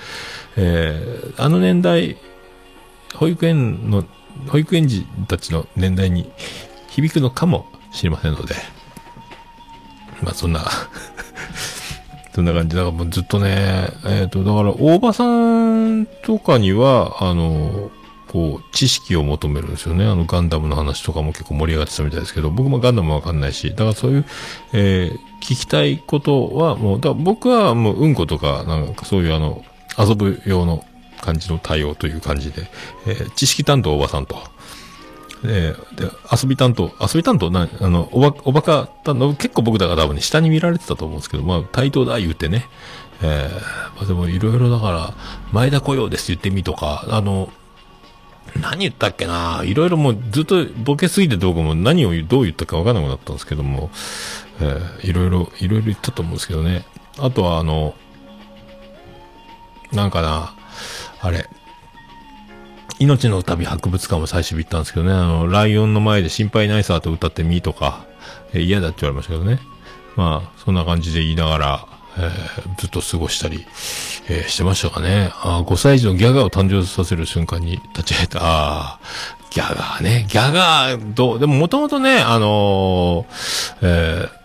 [0.57, 2.17] えー、あの年代、
[3.15, 4.05] 保育園の、
[4.49, 6.31] 保育園児たちの年代に
[6.89, 8.55] 響くのかもしれませんので、
[10.23, 10.61] まあそんな、
[12.35, 12.77] そんな感じ。
[12.77, 17.91] だからもうずっとね、えっ、と、だから大場さんとかには、あの、
[18.33, 20.05] こう、知識を求めるんですよね。
[20.07, 24.25] あの、ガンダムの話とかも結構盛り上がってたみたいですけど、僕もガンダムわかんないし、だからそういう、
[24.73, 29.65] えー聞きたいことは、もう、だ僕はもう、うんことか、なんかそういうあの、
[29.99, 30.85] 遊ぶ用の
[31.21, 32.71] 感じの対応という感じで、
[33.07, 34.37] えー知識担当おばさんと、
[35.45, 42.67] えーで、遊び担当、遊び担当な、あの、おば、おばか担当、結構僕だから多分、下に見られてたと思うんですけど、まあ、対等だ言ってね、
[43.21, 43.51] えー
[43.97, 45.15] まあでもいろいろだから、
[45.53, 47.51] 前田雇用です言ってみとか、あの、
[48.61, 49.63] 何言ったっけな？
[49.65, 53.91] いろいろもうずっとボケすぎてどうも何をどう言ったか分からなくなったんですけども、
[54.61, 56.85] えーいろいろ、いろいろ言ったと思うんですけどね。
[57.19, 57.95] あとはあの、
[59.93, 60.55] なんかな、
[61.21, 61.49] あれ、
[62.99, 68.05] 命の旅博物館も最初行ったんですけどね、あの、ライオンの前で心配ないさと歌ってみとか、
[68.53, 69.59] えー嫌だって言われましたけどね。
[70.15, 71.87] まあ、そんな感じで言いながら、
[72.19, 73.67] えーずっと過ごしたり、
[74.29, 75.31] えーしてましたかね。
[75.43, 78.39] あ5歳児のギャガーを誕生させる瞬間に立ち会えた。
[78.43, 80.27] あーギャガーね。
[80.29, 84.43] ギャガー、どう、でももともとね、あのーえー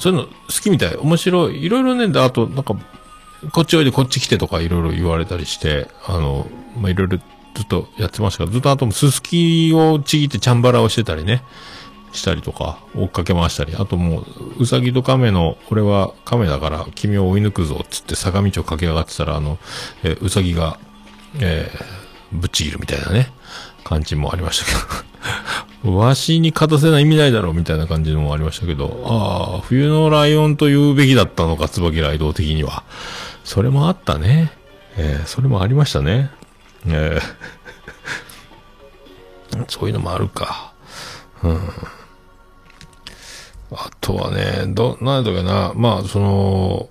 [0.00, 0.94] そういうの好きみたい。
[0.94, 1.64] 面白い。
[1.64, 2.76] いろいろね、あと、なんか、
[3.50, 7.18] こっちおいでこっち来てとかいろいろ言われたりして、あの、まあ、いろいろ
[7.56, 11.42] ずっとやってましたが、ずっとあともすすきをちぎってチャンバラをしてたりね、
[12.12, 14.20] したりとか、追っかけ回したり、あとも
[14.58, 19.58] う、うさぎと亀の、俺は亀だから君を追い抜くぞ、つって坂道を駆け上がってたら、あの、
[20.02, 20.78] えーうさぎが、
[21.40, 21.98] えー
[22.30, 23.32] ぶっちぎるみたいなね、
[23.84, 24.72] 感じもありましたけ
[25.82, 25.94] ど。
[25.96, 32.82] わしに勝たせない意味ないだろうみたいな感じのもありましたけど、ああ、冬のライオンと言うべきだったのか、椿ライド的には。
[33.44, 34.52] それもあったね。
[34.96, 36.30] えーそれもありましたね。
[36.86, 37.22] えー
[39.68, 40.72] そういうのもあるか。
[41.42, 41.60] うん。
[43.72, 46.90] あとはね、ど、なんだっけな、まあ、その、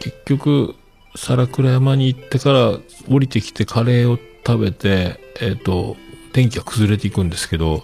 [0.00, 0.74] 結局、
[1.16, 5.96] 皿倉山に行ってから降りてきてカレーを食べて、えっ、と、
[6.32, 7.82] 天気が崩れていくんですけど、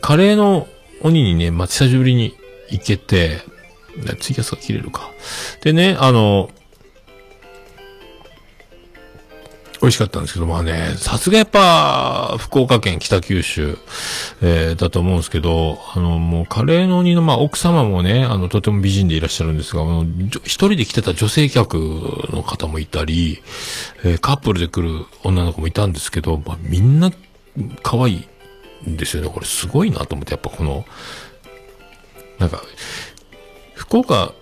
[0.00, 0.68] カレーの
[1.02, 2.34] 鬼にね、まあ、久しぶりに
[2.70, 3.40] 行けて、
[3.96, 5.10] ねツイキャスが切れるか。
[5.62, 6.50] でね、あの、
[9.80, 13.78] 美味しかったんですけど、まあね、さすがやっぱ、福岡県北九州、
[14.42, 20.04] えーだと思うんですけど、あの、もうカレーの鬼の、まあ奥様もね、あの、とても美人でいらっしゃるんですが、あの
[20.44, 21.76] 一人で来てた女性客
[22.32, 23.40] の方もいたり、
[24.04, 27.12] えーカップルで来る女の子もいたんですけど、まあみんな
[27.82, 28.28] 可愛
[28.84, 29.30] いんですよね。
[29.30, 30.84] これすごいなと思って、やっぱこの、
[32.38, 32.62] なんか、
[33.74, 34.32] 福岡、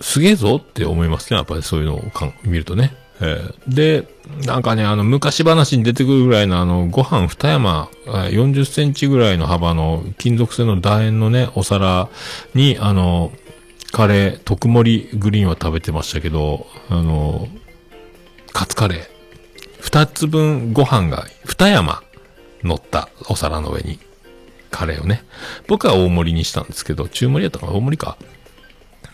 [0.00, 1.38] すげえぞって思いますね。
[1.38, 2.02] やっぱりそういうのを
[2.44, 2.94] 見るとね。
[3.20, 4.06] えーで、
[4.46, 12.08] なんかね、あの、昔話に出てくるぐらいのあの、ご飯二山、40センチぐらいの幅の金属製の楕円のね、お皿
[12.54, 13.32] に、あの、
[13.90, 17.48] カレー、特盛りグリーンは食べてましたけど、あの、
[18.52, 19.00] カツカレー。
[19.80, 22.02] 二つ分ご飯が二山
[22.62, 23.98] 乗ったお皿の上に、
[24.70, 25.24] カレーをね。
[25.66, 27.72] 僕は大盛りにしたんですけど、中盛りやったかな？
[27.72, 28.18] 大盛りか。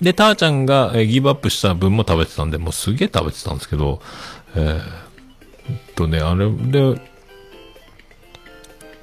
[0.05, 4.01] で、ターちゃんが、ギブアップした分も食べてたんで、もうすげえ食べてたんですけど、
[4.55, 4.81] えー、
[5.71, 7.01] えっとね、あれで、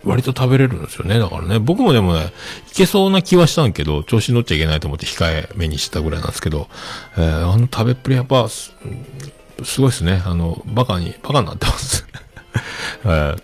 [0.03, 1.19] 割と食べれるんですよね。
[1.19, 2.31] だからね、僕もでもね、
[2.71, 6.67] いけそうな気はしたんけど、調子乗っちゃいけないと思って控えめにしたぐらいなんですけど、
[7.17, 8.73] えーあの食べっぷりやっぱ、す
[9.63, 10.21] すごいですね。
[10.25, 12.05] あの、バカに、バカになってます。
[13.05, 13.41] えー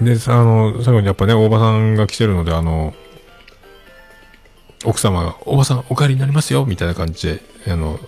[0.00, 2.94] で、あの、最後にやっぱね、大場さんが来てるので、あの、
[4.84, 7.98] 奥様が、おばさんお帰りになりますよみたいな感じで、あの、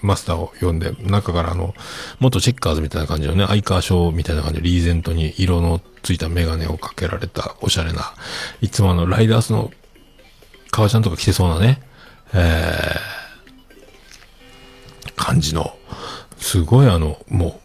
[0.00, 1.74] マスターを呼んで、中からあの、
[2.20, 8.14] 元チェッカーズみたいな感じのね、アイカーショーみたいな感じで、リーゼントに色のついたメガネをかけられた、おしゃれな、
[8.60, 9.72] いつもあの、ライダースの、
[10.70, 11.82] 革ちゃんとか着てそうなね、
[12.34, 15.76] えー、感じの、
[16.38, 17.60] すごいあの、も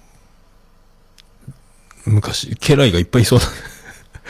[2.05, 3.45] う、昔、家来がいっぱいいそうな、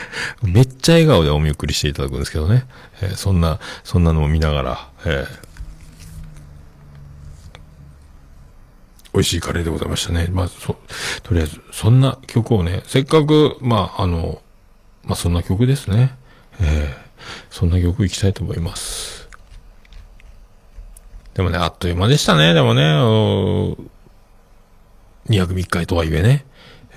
[0.42, 2.66] めっちゃ笑顔でお見送りしていただくんですけどね。
[3.02, 5.44] えーそんな、そんなのを見ながら、えー
[9.12, 10.26] 美味しいカレーでございましたね。
[10.32, 10.76] まあ、そ、
[11.22, 14.42] とりあえず、そんな曲をね、せっかく、まあ、あの、
[15.04, 16.16] まあ、そんな曲ですね。
[16.60, 17.04] えー
[17.48, 19.28] そんな曲いきたいと思います。
[21.32, 22.52] でもね、あっという間でしたね。
[22.52, 23.76] でもね、2
[25.40, 26.44] 泊3日とはいえね、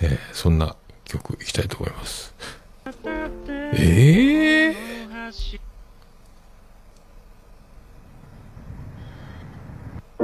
[0.02, 2.34] えーそんな曲いきたいと思います。
[3.74, 4.76] ええ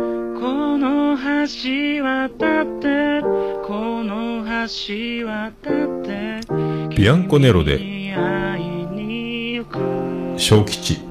[0.03, 3.21] この橋渡って
[3.65, 6.39] この橋渡って
[6.95, 7.93] ビアンコネロで
[10.37, 10.95] 小吉。
[10.95, 11.01] 帰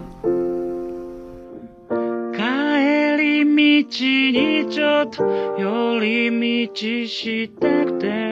[3.18, 5.24] り道にちょっと
[5.58, 6.74] 寄り道
[7.06, 8.31] したくて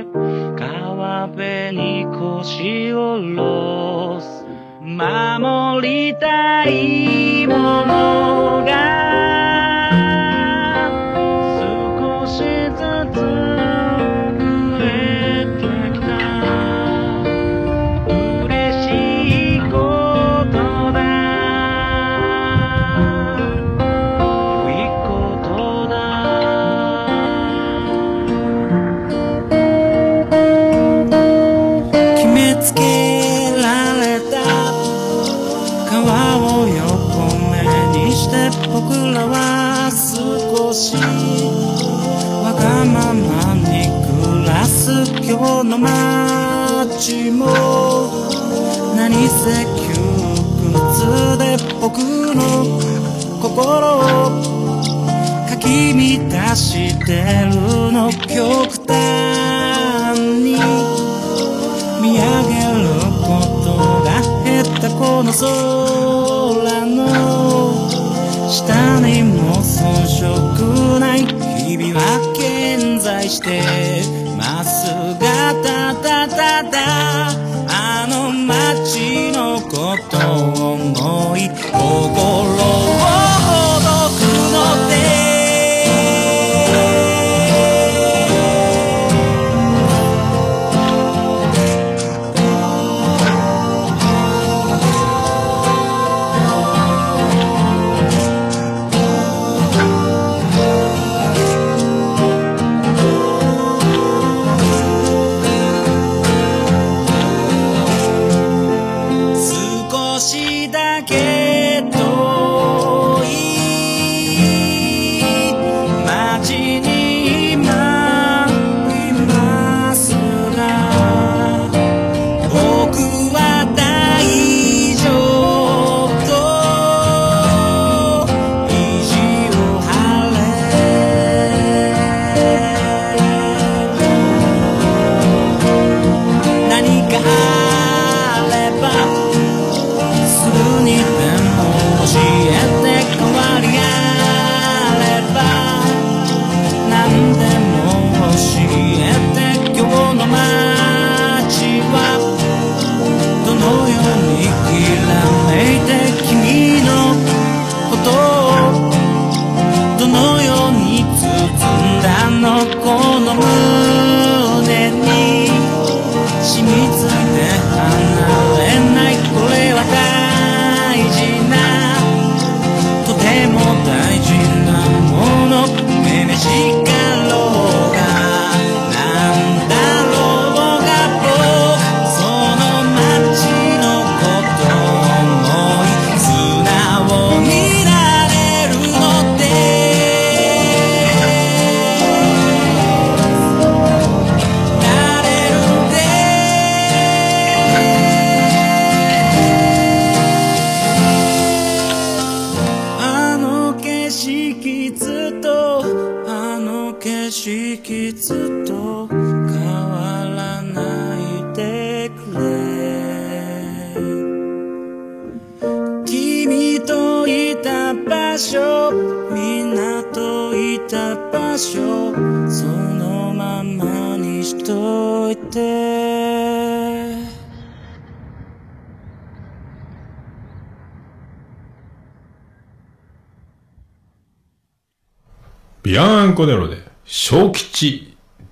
[1.20, 4.46] 川辺に腰を下ろす。
[4.80, 9.39] 守りたいものが
[53.50, 54.00] 心を
[55.48, 60.54] かき乱してるの極端に
[62.00, 62.86] 見上げる
[63.20, 63.26] こ
[63.64, 63.66] と
[64.04, 64.08] が
[64.44, 66.98] 減ったこの空の
[68.48, 72.00] 下にも遜色ない日々は
[72.36, 74.19] 健在して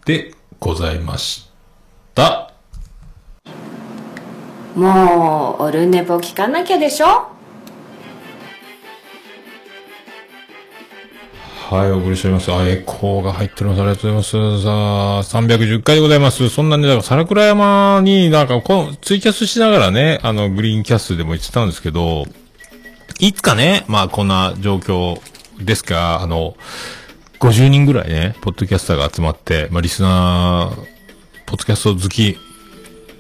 [0.09, 1.51] でございまし
[2.15, 2.51] た。
[4.75, 7.29] もうオルネポ聞かなきゃでしょ？
[11.69, 12.51] はい、お送りしております。
[12.51, 13.83] あ、エコーが入ってます。
[13.83, 14.63] ありがとうございます。
[14.63, 16.49] さあ、310回でございます。
[16.49, 22.25] そんなね、だから、皿倉山になんか、この、ツイキャスしながらね、あの、グリーンキャスでも言ってたんですけど、
[23.21, 25.21] いつかね、まあ、こんな状況
[25.63, 26.57] ですが、あの、
[27.41, 30.77] 50人ぐらいね、ポッドキャスターが集まって、まあ、リスナー、
[31.47, 32.37] ポッドキャスト好き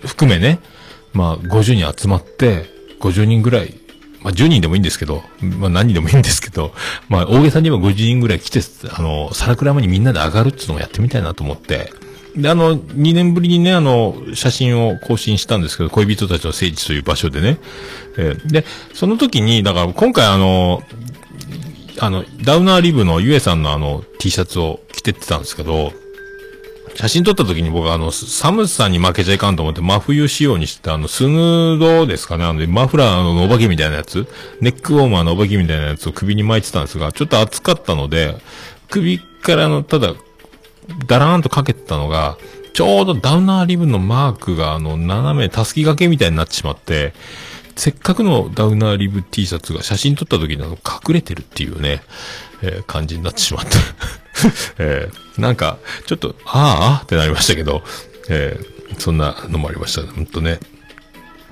[0.05, 0.61] 含めね、
[1.13, 2.65] まあ、50人集まって、
[3.01, 3.75] 50人ぐらい、
[4.23, 6.73] まあ、10人でもいいんですけど、まあ、何人でもいいんですけど、
[7.09, 8.61] まあ、大げさに言えば50人ぐらい来て、
[8.93, 11.93] あの、皿倉山にみんなで上がるっていうのをやってみたいなと思って、
[12.37, 17.59] で、あの、2年ぶりにね、あの、写真を更新したんですけど、恋人たちの聖地という場所でね。
[18.17, 20.83] えーで、その時に、だから今回あの、
[22.01, 25.93] あの、ダウナーリブのゆえさんのあの、T シャツを着てってたんですけど、
[26.95, 34.27] 写真撮った時に僕はあの、寒さに負けちゃいかんと思って真冬仕様にしてた、あの、スヌードですかね、あの、マフラーのお化けみたいなやつ、
[34.61, 38.37] ネックウォーマーのお化けみたいなやつを首に巻いてたんですが、ちょっと暑かったので、
[38.91, 40.15] 首からの、ただ、
[41.07, 42.37] だらーんとかけてたのが、
[42.73, 47.13] ちょうどダウナーリブのマークがあの、斜め、たすき掛けみたいになってしまって、
[47.79, 52.03] せっかくのダウナーリブ T シャツが写真撮った時に隠れてるっていうね、
[52.61, 53.79] えー感じになってしまった。
[54.79, 57.85] えーなんか、ちょっと、ああってなりましたけど、
[58.29, 60.03] えーそんなのもありました。
[60.13, 60.59] ほんとね。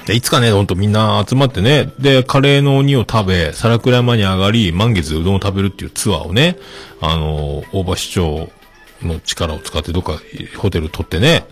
[0.07, 6.57] で、いつかね、ほんとみんな集まってね、で、カレーの鬼を食べ、皿倉山に上がり、満月うどんを食べるっていうツアーをね、
[7.01, 8.51] あの、大場市長
[9.03, 10.19] の力を使ってどっか
[10.57, 11.45] ホテル取ってね、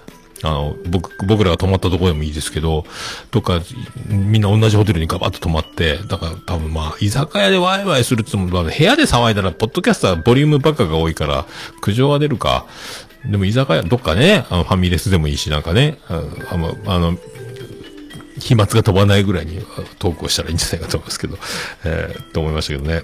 [0.44, 2.84] あの、僕、僕らが泊まったところでもいいですけど、
[3.30, 3.60] どっか、
[4.08, 11.46] みんな同じホテルにガバッと泊まって、だから多分まあ、居酒屋でワイワイするって言っても、部屋で騒いだら、ポッドキャスターボリュームばっかが多いから、
[11.80, 12.66] 苦情が出るか。
[13.24, 17.18] でも居酒屋、どっかね、あの、ファミレスでもいいし、なんかね、あの、あの、
[18.38, 21.38] 飛沫が飛ばないぐらいにあトークをしたらいいんじゃないかと思いますけど、
[21.84, 23.02] えー、と思いましたけどね。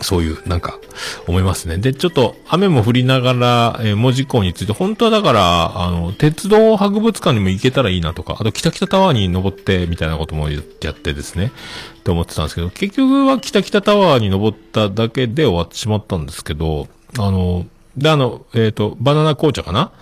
[0.00, 0.78] そういう、なんか、
[1.26, 1.78] 思いますね。
[1.78, 11.52] で、ちょっと、雨も降りながら、えー文字港について、本当はだから、あの、鉄道博物館にも行けたらいいなとか、あと、北北タワーに登って、みたいなこともやってですね、
[11.98, 16.88] って思ってたんですけど、結局は北北タワーに登っただけで終わってしまったんですけど、
[17.18, 17.66] あの、
[17.96, 19.92] で、あの、えっ、と、バナナ紅茶かな？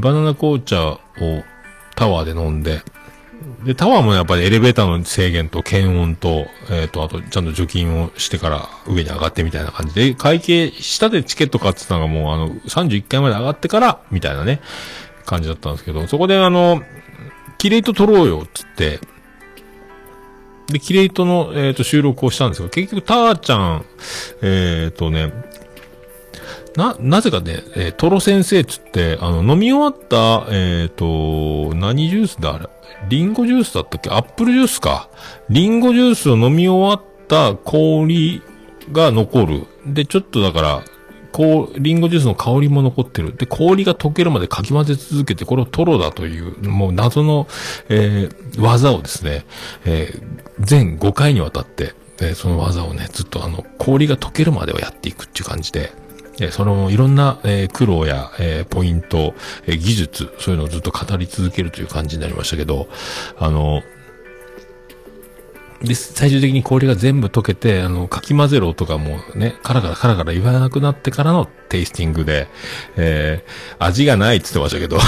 [0.00, 0.98] バナナ紅茶を
[1.96, 2.82] タワーで飲んで、
[3.64, 14.60] で、タワーもやっぱりエレベーターの制限と検温と、えっ、と、あと、ちゃんと除菌をしてから上に上がってみたいな感じで、会計、下でチケット買ってたのがもう、あの、31階まで上がってから、みたいなね、
[15.24, 16.82] 感じだったんですけど、そこであの、
[17.58, 19.00] キレイト取ろうよ、つって、
[20.68, 23.84] で、キレイトの、えっ、と、収録をしたんですけど、結局、タワーちゃん、
[24.42, 25.32] えっ、とね、
[26.76, 32.68] な、なぜかね、えートロ先生つって、あの、飲み終わった、えっ、と、何ジュースだあれ。
[33.08, 34.10] リンゴジュースだったっけ？
[34.10, 35.08] アップルジュースか。
[35.48, 38.42] リンゴジュースを飲み終わった氷
[38.92, 39.66] が残る。
[39.86, 40.82] で、ちょっとだから、
[41.32, 43.34] こう、リンゴジュースの香りも残ってる。
[43.34, 47.48] で、氷が溶けるまでかき混ぜ続けて、これをトロだという、もう謎の、
[47.88, 49.46] えー技をですね、
[49.86, 50.22] えー
[50.60, 55.92] 全5回にわたって、えーその技をね、ずっとあの、氷が溶けるまでをやっていくっていう感じで、
[56.40, 59.34] えその、いろんな、え苦労や、えポイント、
[59.66, 62.88] え技術、そういうのをずっと語り続けるという感じになりましたけど、
[63.38, 63.82] あの、
[65.82, 72.48] で、最終的に氷が全部溶けて、あの、かき混ぜろとかもね、カラカラカラカラ言わなくなってからのテイスティングで、
[72.96, 74.98] えー味がないって言ってましたけど、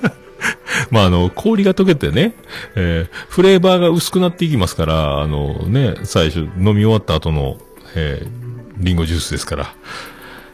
[0.90, 2.34] まあ、あの、氷が溶けてね、
[2.74, 7.58] えーフレーバーが薄くなっていきますから、あのね、最初飲み終わった後の、
[7.94, 8.48] えー
[8.80, 9.74] リンゴジュースですから、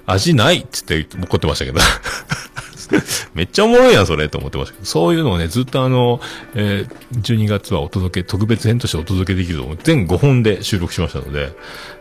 [0.06, 1.80] 味ないっつって怒ってましたけど。
[3.34, 4.86] めっちゃおもろいやん、それ、と思ってましたけど。
[4.86, 6.20] そういうのをね、ずっとあの、
[6.54, 9.78] えー12月はお届け、特別編としてお届けできると思う。
[9.82, 11.52] 全5本で収録しましたので、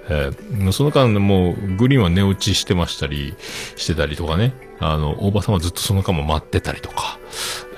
[0.09, 3.33] えーその間もう、グリーンは寝落ちしてましたり、
[3.75, 4.53] してたりとかね。
[4.79, 7.17] あの、大場さんはずっとその間も待ってたりとか、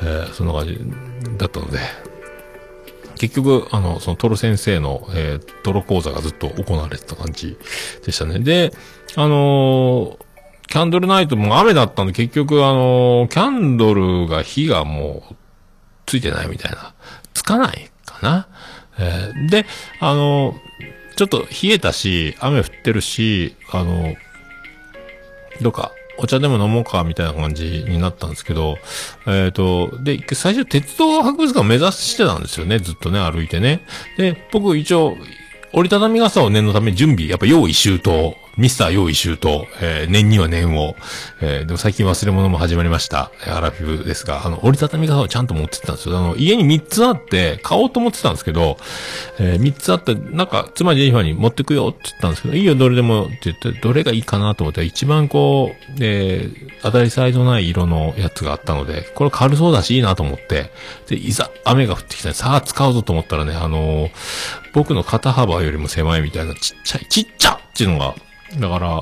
[0.02, 0.80] えーそんな感じ
[1.38, 1.80] だったので、
[3.18, 7.58] 結局、あの、そのトロ先生の、えートロ講座がずっと行われてた感じ
[8.06, 8.40] でしたね。
[8.40, 8.74] で、
[9.16, 10.26] あのー
[10.68, 15.36] キャンドルナイトも雨だったんで、結局、あのーキャンドルが火がもう、
[16.06, 16.94] ついてないみたいな。
[17.34, 18.48] つかないかな。
[18.98, 19.66] えーで、
[20.00, 20.56] あのー
[21.16, 24.16] ちょっと冷えたし、雨降ってるし、あのー
[25.62, 28.78] どうか、お茶でも飲もうか、みたいな感じになったんですけど、
[29.28, 33.86] えっ、と、で、最初鉄道博物館を目指してたんですよね、ずっとね、歩いてね。
[34.18, 35.16] で、僕一応、
[35.74, 40.96] 折りたたみ傘を念のため準備、やっぱ用意周到、ミスター用意周到、えー念には念を、
[41.42, 46.18] えーでも最近忘れ物も始まりました、えアラフィフですが、あの、折りたたみ傘をちゃんと持ってったんですよ。
[46.18, 48.78] あの、家に3つあって、買おうと思ってたんですけど、
[49.40, 60.72] え3つあって、なんか、妻ジェニファーに持ってくよって言ったんですけど、いいよ、どれでもって言って、どれがいいかなと思って、一番こう、えー当たり障りのない色のやつがあったので、これ軽そうだしいいなと思って、
[61.08, 64.12] で、いざ雨が降ってきた、さあ使うぞと思ったらね、あのー
[64.74, 68.14] 僕の肩幅よりも狭いみたいなちっちゃい、ちっちゃっていうのが、
[68.60, 69.02] だから、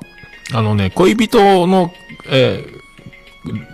[0.53, 1.93] あのね、恋人の、
[2.29, 2.83] えー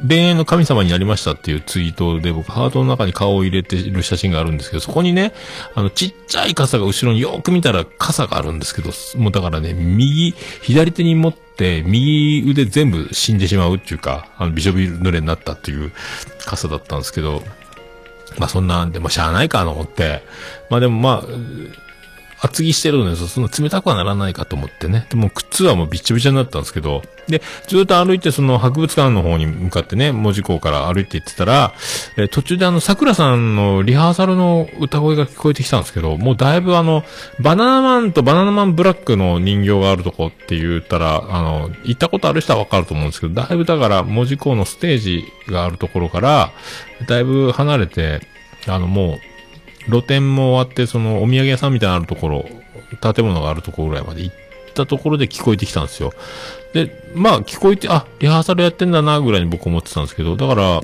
[0.07, 5.31] 恋愛の神様になりましたっていうツイートで僕ハートの中に顔を入れてる写真があるんですけど、そこにね、
[5.75, 8.89] あのちっちゃい傘が後ろによく見たら傘があるんですけど、
[9.21, 15.91] もうだからね、右、左手に持って右腕全部死んでしまうっていうか、あのびしょびしょ濡れになったっていう
[16.45, 17.43] 傘だったんですけど、
[18.39, 20.23] まあそんなんでもしゃあないかと思って、
[20.71, 21.27] まあでもまあ、
[22.41, 25.05] 厚着してるので、そんな冷たくはならないかと思ってね。
[25.09, 31.73] でも靴はもうびっちゃびちゃになったんですけど、で、ずっと歩いてその博物館の方に向かってね、門司港から歩いて行ってたら、
[32.17, 37.03] えー途中であの、桜さんのリハーサルの歌声が聞こえてきたんですけど、もうだいぶあの、
[37.39, 46.51] バナナマンとバナナマンブラックの人形があるとこって言ったら、あの、行ったことある人はわかると思うんですけど、だいぶだから門司港のステージがあるところから、
[47.07, 48.21] だいぶ離れて、
[48.67, 49.28] あのもう、
[49.87, 52.45] 露店も終わって、そのお土産屋さんみたいなあるところ、
[53.13, 54.35] 建物があるところぐらいまで行っ
[54.73, 56.13] たところで聞こえてきたんですよ。
[56.73, 60.81] で、まあ聞こえて、あ、リハーサルやってんだな、ぐらいに僕思ってたんですけど、だから、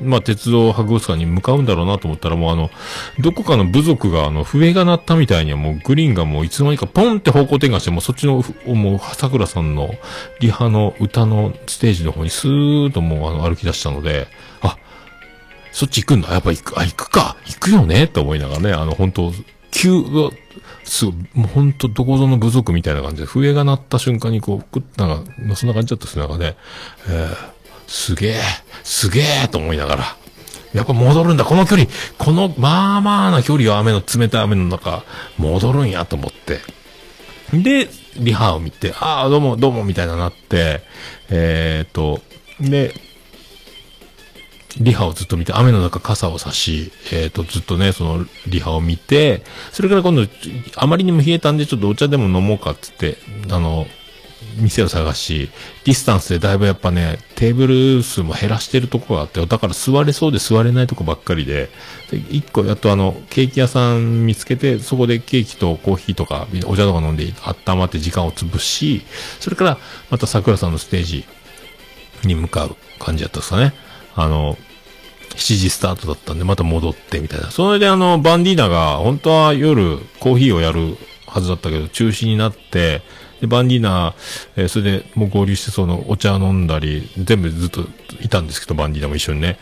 [0.00, 2.70] まあ鉄道博物館に向かうんだろうなと思ったら、もうあの、
[3.18, 9.94] どこかの部族があの、笛が鳴ったみたいにはもうグリーンがもういつの間にかポンって方向転換して、もうそっちの、もう桜さんの
[10.40, 14.28] リハの歌のステージの方にスーッともうあの歩き出したので、
[15.72, 16.32] そっち行くんだ？
[16.32, 17.36] やっぱ行く、あ、行くか。
[17.46, 18.04] 行くよね？
[18.04, 19.32] って思いながらね、あの、本当
[19.70, 19.90] 急、
[20.84, 26.28] すごい、もう本当どこぞの部族みたいな感じで、笛が鳴った瞬間にこう、くなんか、まあそんな感じだったですね。
[26.28, 26.56] なんかね、
[27.08, 27.36] えー、
[27.86, 28.40] すげえ、
[28.84, 30.16] すげえと思いながら、
[30.74, 31.44] やっぱ戻るんだ。
[31.44, 35.04] この距離、この、まあまあな距離を雨の冷たい雨の中、
[35.38, 36.60] 戻るんやと思って。
[37.52, 40.82] で、リハを見て、ああ、どうも、どうも、みたいななって、
[41.30, 42.20] えーっと、
[42.60, 42.94] で、
[44.80, 49.42] リハをずっと見て、雨の中傘を差し、えっ、と、ずっとね、そのリハを見て、
[49.72, 50.26] それから今度、
[50.76, 53.16] あまりにも冷えたんで、ちょっとお茶でも飲もうかっつって、
[53.50, 53.86] あの、
[54.56, 55.50] 店を探し、
[55.84, 61.70] ディスタンスでだいぶやっぱね、テーブル数も減らしてるとこがあって、だから座れそうで座れないとこばっかりで、
[62.10, 67.32] で一個やっとあの、ケーキ屋さん見つけて、そこでケーキとコーヒーとか、お茶とか飲んで
[67.66, 69.02] 温まって時間を潰し、
[69.40, 69.78] それから
[70.10, 71.24] また桜さんのステージ
[72.24, 73.72] に向かう感じだったんですかね。
[74.14, 74.56] あの、
[75.36, 77.50] 7時スタートだったんで、また戻ってみたいな。
[77.50, 80.96] それであの、バンディーナが、本当は夜、コーヒーをやる
[81.26, 83.02] はずだったけど、中止になって、
[83.40, 84.14] で、バンディーナ、
[84.56, 87.84] えーそれでもう合流して、その、お茶飲んだり、全部ずっと
[88.20, 89.58] いたんですけど、バンディーナも一緒にね。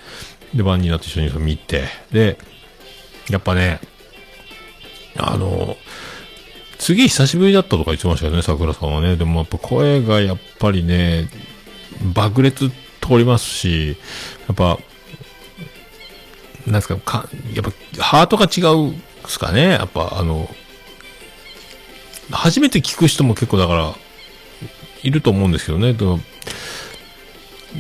[0.55, 2.39] で、バンディーナと一緒に見て、で、
[3.31, 3.81] やっぱね、
[5.17, 5.77] あの、
[6.79, 9.17] すげえ久しぶりだったとか言ってましたよね、桜さんはね。
[9.17, 11.29] でもやっぱ声がやっぱりね、
[12.15, 13.97] 爆裂って通りますし、
[14.47, 14.79] やっぱ、
[16.67, 17.65] なんですか、か、やっ
[17.97, 18.95] ぱ、ハートが違うっ
[19.27, 19.71] すかね。
[19.71, 20.49] やっぱ、あの、
[22.31, 23.95] 初めて聞く人も結構だから、
[25.03, 25.97] いると思うんですけどね。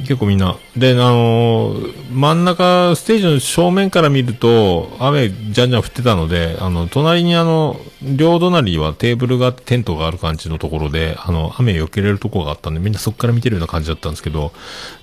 [0.02, 0.56] 結構みんな。
[0.76, 14.52] で、あのー真ん中、ステージの正面から見ると、雨じゃんじゃん降ってたので、あの、隣にあの、両隣はテーブルがあってテントがある感じのところで、あの、雨避けれるとこがあったんで、みんなそこから見てるような感じだったんですけど、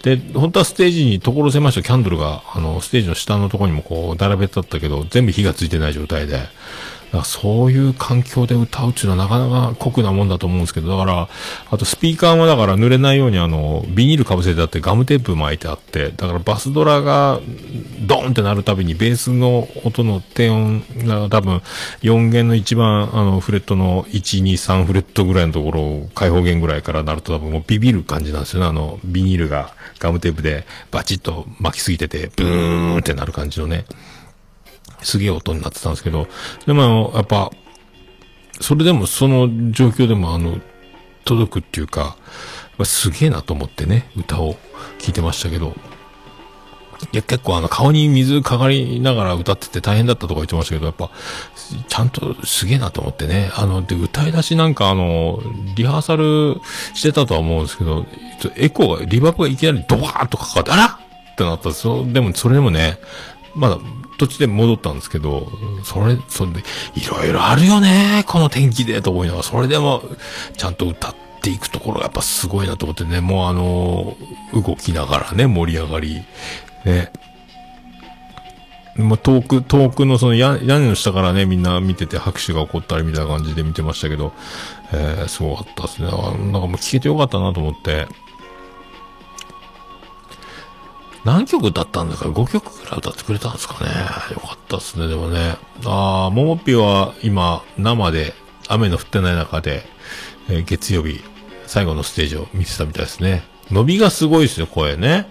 [0.04, 6.40] で、本当はステージに所狭しとキャンドルが、あの、ステージの下のところにもこう、並べてあったけど、全部火がついてない状態で、
[7.08, 11.30] だからそういう環境で歌うっていうのはなかなか酷なもんだと思うんですけど、だから、
[11.72, 17.40] あとスピーカーもだから濡れないようにあの、ビニールかぶせてあってガムテープ巻いてあって、だからバスドラが
[18.02, 21.62] ドーンってなるたびにベースの音の低音が多分
[22.02, 28.68] 4弦の一番あのフレットの1、2、3フレットぐらいのところを開放弦ぐらいからなると多分もうビビる感じなんですよね。
[28.68, 33.86] あの、ビニールがガムテープでバチッと巻きすぎてて、ブーンってなる感じのね。
[35.08, 36.28] すげえ音になってたんですけど、
[36.66, 37.50] でも、やっぱ、
[38.60, 40.60] それでもその状況でもあの、
[41.24, 42.18] 届くっていうか、
[42.84, 44.58] すげえなと思ってね、歌を
[45.00, 45.76] 聴いてましたけど、
[47.14, 51.10] いや、結構あの、顔に水かかりながら歌ってて大変だったとか言ってましたけど、やっぱ、
[51.88, 53.50] ちゃんとすげえなと思ってね。
[53.56, 55.40] あの、で、歌い出しなんかあの、
[55.76, 56.60] リハーサル
[56.94, 58.06] してたとは思うんですけど、
[58.58, 60.86] エコーが、リバーブがいきなりドワーッとかかって、あら
[61.32, 63.00] ってなったそう、でもそれでもね、
[63.56, 63.78] まだ
[64.18, 65.48] 途中で戻ったんですけど、
[65.84, 66.64] それ、それで、
[66.96, 70.04] いろいろあるよね、この天気で、と思いながら、それでも、
[70.56, 74.18] ちゃんと歌っていくところがやっぱすごいなと思ってね、もうあの、
[74.54, 76.24] 動きながらね、盛り上がり、
[76.86, 77.12] ね。
[78.98, 84.34] もう遠く、遠くのその屋屋根の下からね、みんな見てて拍手が起こったりみたいな感じで見てましたけど、
[84.92, 86.10] えー、すごかったですね。
[86.10, 88.08] なんかもう聞けてよかったなと思って。
[91.26, 93.90] 何曲歌ったんですか ?5 曲くらい歌ってくれたんですかね
[94.34, 95.58] よかったですね、でもね。
[95.86, 98.34] あー、ももぴは今、生で、
[98.70, 99.84] 雨の降ってない中で、
[100.50, 101.22] えー月曜日、
[101.66, 103.44] 最後のステージを見てたみたいですね。
[103.72, 105.28] 伸びがすごいですよ、声ね。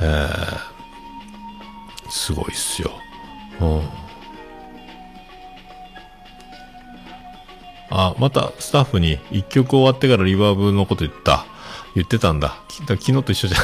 [0.00, 2.90] えー、すごいっすよ。
[3.60, 3.82] うん。
[7.90, 11.44] あ、またスタッフに一曲終わってからリバーブのこと言った。
[11.94, 12.56] 言ってたんだ。
[12.86, 13.60] だ昨日と一緒じゃん。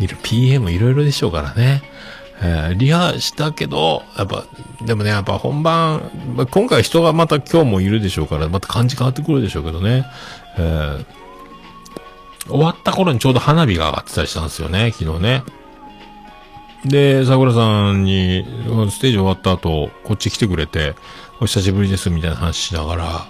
[0.00, 1.82] いる PM いろいろでしょうからね。
[2.42, 4.44] えーリハしたけど、やっぱ、
[4.84, 6.10] でもね、やっぱ本番、
[6.50, 10.04] 今回人がまた今日もいるでしょうから、また感じ変わってくるでしょうけどね。
[10.58, 11.24] えー
[12.48, 15.42] 終わった頃にちょうど花火が上がってたりしたんですよね、昨日ね。
[16.84, 18.44] で、桜さんに、
[18.90, 20.94] ステージ終わった後、こっち来てくれて、
[21.40, 23.26] お久しぶりです、みたいな話しながら、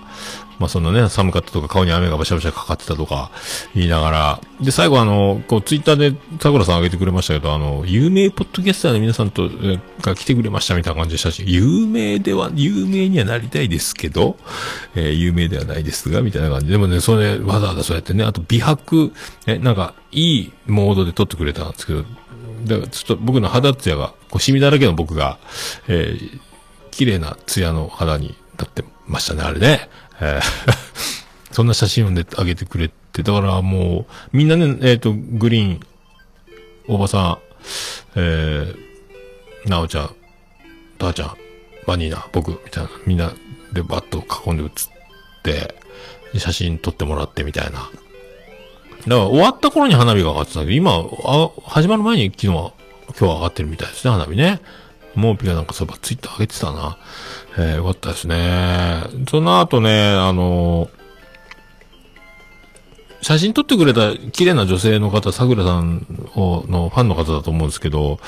[0.65, 3.31] まあそのね、寒かったとか、顔に雨がバシャバシャかかってたとか、
[3.75, 14.39] 言いながら、で、最後あの、こう、ツイッターで桜さん上げてくれましたけど、あの、有名ポッドキャスターの皆さんと、えが来てくれましたみたいな感じでしたし、有名では、有名にはなりたいですけど、
[14.95, 16.79] えー有名ではないですが、みたいな感じで。
[16.79, 19.13] もね、それ、わざわざそうやってね、あと美白、
[19.47, 22.05] え、なんか、いいモードで撮ってくれたんですけど、
[22.65, 25.37] で、ちょっと僕の肌ツヤが、こう、シミだらけの僕が、
[25.89, 26.41] えー
[26.95, 29.89] 綺麗なツヤの肌になってましたね、あれね。
[30.25, 30.75] えー
[31.55, 35.81] そんな写真をね、上げてくれて、だからもう、みんなね、えっ、と、グリーン、
[36.89, 37.39] おばさん、
[38.17, 40.11] えー、なおちゃん、
[40.99, 41.37] たーちゃん、
[41.87, 43.33] バニーナ、僕、みたいな、みんな
[43.73, 45.77] でバッと囲んで写って、
[46.39, 47.71] 写真撮ってもらってみたいな。
[47.71, 47.91] だか
[49.07, 50.91] ら終わった頃に花火が上がってたけど、今、
[51.25, 52.73] あ始まる前に昨日は、
[53.11, 54.61] 今日は上がってるみたいですね、花火ね。
[55.17, 56.99] モーピがなんかそうばツイッター上げてたな。
[57.57, 59.05] えー、よかったですね。
[59.29, 60.89] その後ね、あの
[63.25, 68.19] 写真撮ってくれた綺麗な女性の方、桜さんを、のファンの方だと思うんですけど、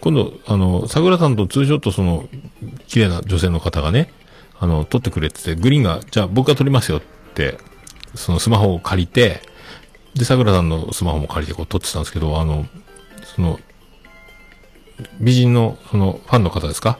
[0.00, 2.28] 今度、あの、桜さんとツーショットその、
[2.88, 4.12] 綺麗な女性の方がね、
[4.58, 7.02] あの、撮ってくれてて、グリーンが、じゃあ僕が撮りますよっ
[7.34, 7.58] て、
[8.16, 9.40] そのスマホを借りて、
[10.14, 12.66] で、桜さんのスマホも借りてこう撮ってたんですけど、あの、
[13.36, 13.60] その、
[15.20, 16.98] 美人の、その、ファンの方ですか？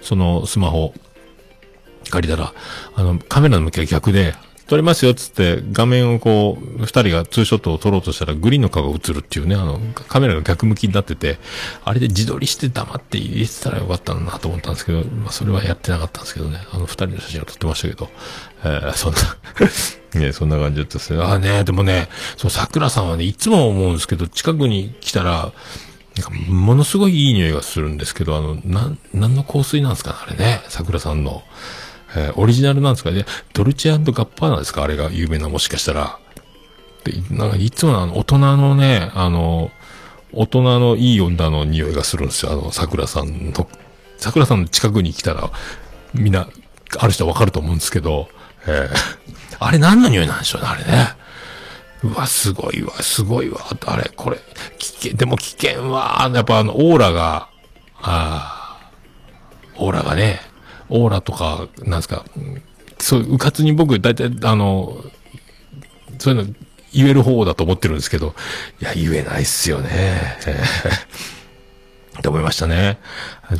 [0.00, 0.92] そのスマホ
[2.10, 2.52] 借りたら、
[2.96, 4.34] あの、カメラの向きが逆で、
[4.68, 11.38] 撮りますよっつって、画面をこう、二人がツーショットを撮ろうとしたら、グリーンの顔が映るっていうね、あの、カメラが逆向きになってて、
[11.84, 18.08] あれで自撮りして黙って入れてたらよかったなと思ったんですけど、まあ、それはやってなかったんですけどね、あの、二人の写真を撮ってましたけど、
[18.64, 19.18] えー、そんな、
[20.20, 21.22] ね、そんな感じだったですね。
[21.22, 25.52] ああね、でもね、そう、桜さんはね、いつも思うんですけど、近くに来たら、
[26.16, 31.42] なんか、ものすごいいい匂いがするんですけど、あの、なん、なんの香水なんですかね、あれね、桜さんの。
[32.14, 33.24] えーオリジナルなんですかね。
[33.54, 36.18] ドルチェガッパーナですかあれが有名な、もしかしたら。
[37.04, 39.70] で、なんか、いつもあの、大人のね、あの、
[40.32, 42.52] 大人のいい女の匂いがするんですよ。
[42.52, 43.68] あの、桜さんの、
[44.18, 45.50] 桜さんの近くに来たら、
[46.14, 46.48] みんな、
[46.98, 48.28] ある人はわかると思うんですけど、
[48.66, 49.22] えー
[49.58, 51.08] あれ何の匂いなんでしょうね、あれね。
[52.02, 53.60] うわ、すごいわ、すごいわ。
[53.86, 54.38] あれ、これ、
[54.82, 57.48] 危険、でも危険は、やっぱあの、オーラが、
[58.00, 58.90] ああ、
[59.76, 60.40] オーラがね、
[60.88, 62.24] オーラとか、なんですか、
[62.98, 65.04] そう、うかつに僕、大体、あの、
[66.18, 66.54] そういうの
[66.92, 68.34] 言える方だと思ってるんですけど、
[68.80, 70.36] いや、言えないっすよね。
[72.18, 72.98] って思いましたね。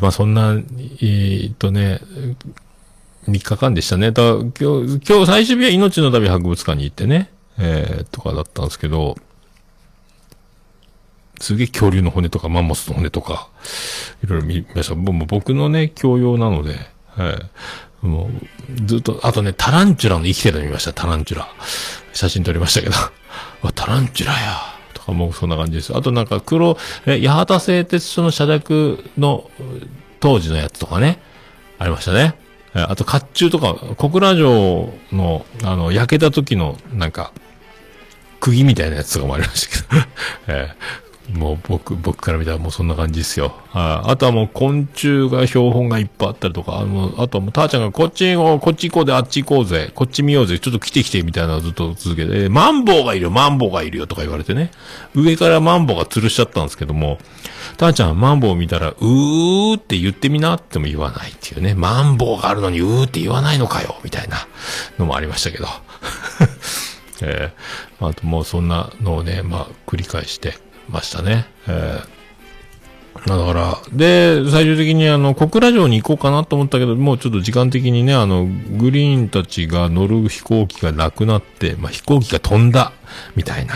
[0.01, 0.59] まあ、そんな、
[1.01, 2.01] えっとね、
[3.29, 4.11] 3日間でしたね。
[4.11, 9.15] だ今日、今日最終日は命の旅博物館に行ってね、えー、とかだったんですけど、
[11.39, 13.49] すげえ恐竜の骨とかマンモスの骨とか、
[14.23, 14.95] いろいろ見ました。
[14.95, 16.75] もう僕のね、教養なので、
[17.15, 17.31] は
[18.03, 18.05] い。
[18.05, 21.47] もう、ずっと、あとね、タランチュラの生きてるの見ました、タランチュラ。
[22.13, 22.95] 写真撮りましたけど。
[23.61, 24.39] わ、タランチュラや。
[24.93, 25.95] とかもうそんな感じです。
[25.95, 29.49] あとなんか黒、え、八幡製鉄所の社宅の
[30.19, 31.19] 当時のやつとかね、
[31.79, 32.35] ありましたね。
[32.73, 37.31] あと、甲冑とか、小倉城の、あの、焼けた時の、なんか、
[38.39, 40.07] 釘みたいなやつとかもありましたけど、
[40.47, 40.75] え
[41.31, 43.55] もう僕、僕から見たらもうそんな感じですよ。
[43.71, 54.71] ああとはもう昆虫が標本がいっぱいあったりとか、あの、あとはもうたーちゃんがこっち行こ、っち行こうであっち行こうぜ、こっち見ようぜ、ちょっと来て来てみたいなのをずっと続けて、マンボウがいるよ、マンボウがいるよとか言われてね。
[55.15, 57.19] 上からマンボウが吊るしちゃったんですけども、
[57.77, 61.73] たーちゃんマンボウ見たら、うーって言ってみなっても言わないっていうね。
[61.73, 64.45] マンボウがあるのにうーって言わないのかよ、みたいな
[64.99, 65.67] のもありましたけど。
[67.21, 70.55] えー、あともうそんなのをね、まあ繰り返して
[70.89, 71.45] ましたね。
[71.67, 82.91] えー、だから、で、最終的にあの、小倉城に行こうかなと思ったけど、もうちょっと時間的にね、あの、グリーンたちが乗る飛行機がなくなって、まあ飛行機が飛んだ、
[83.35, 83.75] みたいな。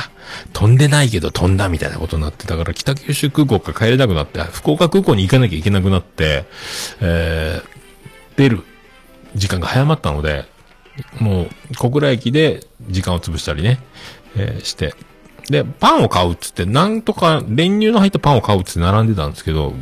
[0.52, 6.46] 飛んでないけど飛んだみたいなことになって、だから北九州空港から帰れなくなって、福岡空港に行かなきゃいけなくなって、
[7.00, 8.64] えー、出る
[9.36, 10.46] 時間が早まったので、
[11.20, 13.80] もう、小倉駅で時間を潰したりね、
[14.36, 14.94] えーして。
[15.50, 19.74] で、パンを買うっつって、なんとか練乳の入ったパンを買うっつって並んでたんですけど、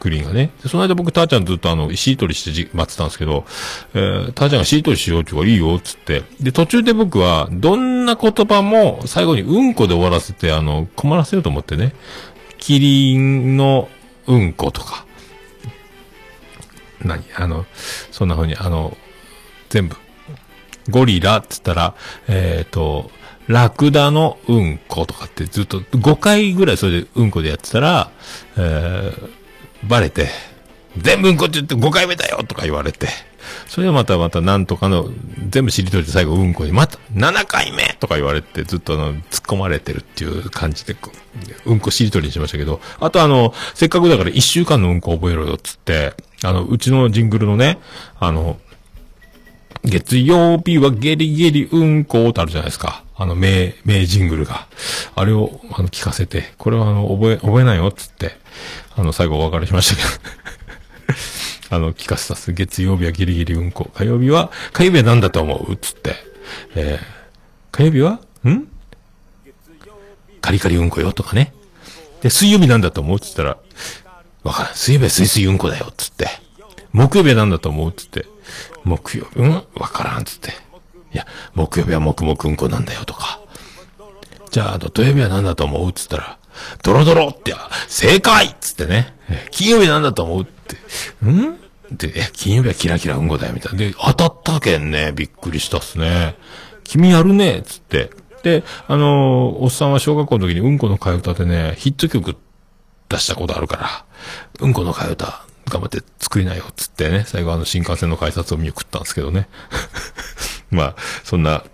[0.00, 0.50] グリーンがね。
[0.62, 3.46] でその間僕、たーちゃんずっとあの、しりとりしてじ待ってたんですけど、
[3.94, 6.24] えー、たーちゃんがしりとりしようって言うからいいよっつって。
[6.40, 11.94] で、途中で僕は、どんな言葉も最後にうんこで終わらせて、あの、困らせようと思ってね。
[12.58, 13.88] キリンの
[14.26, 15.06] うんことか。
[17.02, 17.24] 何？
[17.36, 17.64] あの、
[18.10, 18.96] そんな風に、あの、
[19.70, 19.96] 全部。
[20.90, 21.94] ゴリラっつったら、
[22.28, 23.10] えっ、と、
[23.46, 28.10] ラクダのうんことかってずっと5回ぐらいそれでうんこでやってたら、
[28.56, 29.30] えー、
[29.88, 30.28] バレて、
[30.96, 33.08] 全部うんこって言って5回目だよとか言われて、
[33.66, 35.10] それでまたまたなんとかの、
[35.50, 40.96] 全部知りとりで最後うんこに、また7回目とか言われてずっとあの、突っ込まれてるっていう感じで、
[41.66, 47.78] うんこしりとりにしましたけど、あとあの、せっかくだから1週間のうんこ覚えろよっつって、あの、うちのジングルのね、
[48.18, 48.58] あの、
[49.84, 53.03] 月曜日はゲリゲリうんこってあるじゃないですか。
[53.16, 54.66] あの、名、名ジングルが。
[55.14, 58.32] あれを、あの、聞かせて、これはあの、覚え、覚えないよっつって、
[58.96, 60.08] あの、最後お別れしましたけど。
[61.76, 62.52] あの、聞かせたす。
[62.52, 63.90] 月曜日はギリギリうんこ。
[63.94, 65.72] 火曜日は、火曜日は何だと思う？
[65.74, 66.16] っつって。
[66.74, 67.04] えー、
[67.70, 68.20] 火曜日は？
[68.48, 68.68] ん？
[70.40, 71.54] カリカリうんこよとかね。
[72.20, 73.16] で、水曜日なんだと思う？
[73.16, 73.56] っつったら、
[74.42, 74.74] わからん。
[74.74, 76.28] 水曜日はスイスイうんこだよっつって。
[76.92, 77.90] 木曜日は何だと思う？
[77.90, 78.26] っつって。
[78.84, 79.50] 木曜日、うん？
[79.52, 80.52] わからんっつって。
[81.14, 83.40] いや、木曜日は黙々うんこなんだよとか。
[84.50, 86.38] じゃあ、土曜日は何だと思うっつったら、
[86.82, 87.54] ドロドロって、
[87.88, 89.14] 正解っつってね。
[89.50, 90.76] 金曜日なんだと思うって。
[91.26, 91.58] ん？
[91.96, 93.78] で、え、金曜日はキラキラうんこだよみたいな。
[93.78, 96.36] で、当たったけんね、びっくりしたっすね。
[96.84, 98.10] 君やるねっつって。
[98.42, 102.36] で、あのーおっさんは小学校の時にうんこの替え歌でね、ヒット曲
[103.08, 104.04] 出したことあるから、
[104.60, 109.48] うんこの替え歌、頑張って作りなよ、つってね、最後あの新幹線の改札を見送ったんですけどね。
[110.74, 111.64] まあ、そんな、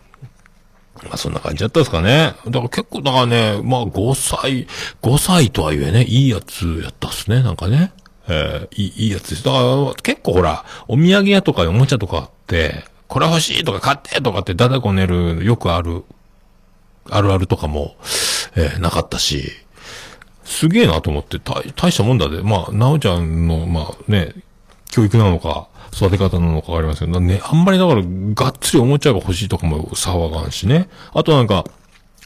[1.02, 2.34] まあそんな感じだったですかね。
[2.46, 4.66] だから結構、だからね、まあ5歳、
[5.02, 7.92] 5歳とはいえね、いいやつやったっすね、なんかね。
[8.28, 9.44] えーいい、いいやつです。
[9.44, 16.04] だから結構ほら、お土産屋とかおもちゃとかあって、これ欲しいとか買ってとかってダダこねる、よくある、
[17.10, 17.96] あるあるとかも、
[18.56, 19.50] えーなかったし、
[20.44, 22.42] すげえなと思って、大大したもんだで。
[22.42, 24.34] まあ、なおちゃんの、まあね、
[24.90, 30.88] 教育なのか、育て方なのかわかりませんけど、ね、あんまりだから、がっつりおもちゃが欲しいとかも騒がんしね。
[31.12, 31.64] あとなんか、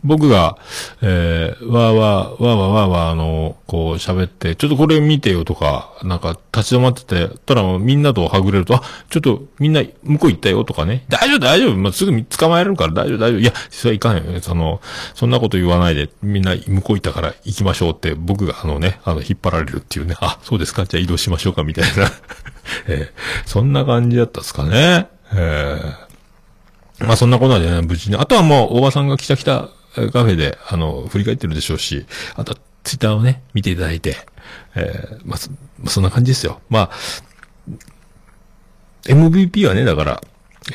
[0.02, 0.58] 僕が、
[1.02, 11.04] えー、わーわー、わーわーわーわー、あの、こう喋って、ちょっとこれ見てよとか、なんか立ち止まってて、たらみんなとはぐれると、あ、ちょっとみんな向こう行ったよとかね。
[11.08, 13.40] 大丈夫大丈夫、まあ、すぐ捕まえるから大丈夫大丈夫。
[13.40, 14.40] いや、それはいかんよね。
[14.40, 14.80] その、
[15.14, 20.16] そんなこと言わないで、みんな向こう行ったから行きましょうって、僕があのね、あの、引っ張られるっていうね。
[20.20, 22.10] あ、そうですかじゃあ移動しましょうかみたいな。
[22.88, 25.08] えーそんな感じだったですかね。
[25.32, 26.04] えー
[27.00, 28.16] まあそんなことでね、無事に。
[28.16, 34.16] あとはもう、大場さんが来た来たカフェで、あの、振り返ってるでしょうし、あとツイッターをね、見ていただいて、
[34.74, 35.50] えーまあそ、
[35.86, 36.60] そんな感じですよ。
[36.68, 36.90] まあ、
[39.04, 40.22] MVP はね、だから、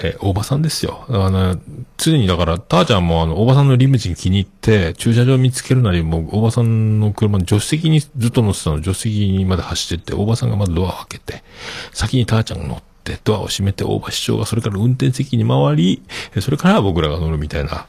[0.03, 1.05] えー大場さんですよ。
[1.09, 1.59] あの、
[1.97, 11.43] 常にだから、たーちゃんもあの、大場さんのリムジン気に入って、駐車場見つけるなり、もう、大場さんの車の助手席にずっと乗ってたの、助手席にまで走ってって、大場さんがまずドアを開けて、
[11.91, 12.88] 先にたーちゃんが乗って、
[13.23, 16.03] ドアを閉めて、大場市長がそれから運転席に回り、
[16.41, 17.87] それから僕らが乗るみたいな、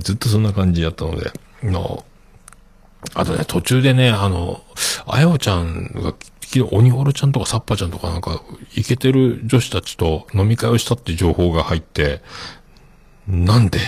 [0.00, 1.30] ずっとそんな感じだったので、
[1.62, 2.04] の、
[3.14, 4.62] あとね、途中でね、あの、
[5.06, 8.42] あやおちゃんが、昨日、鬼ホロちゃんとかさっぱちゃんとかなんか、
[8.74, 12.22] イケてる女子たちと飲み会をしたって情報が入って、
[13.26, 13.78] なんで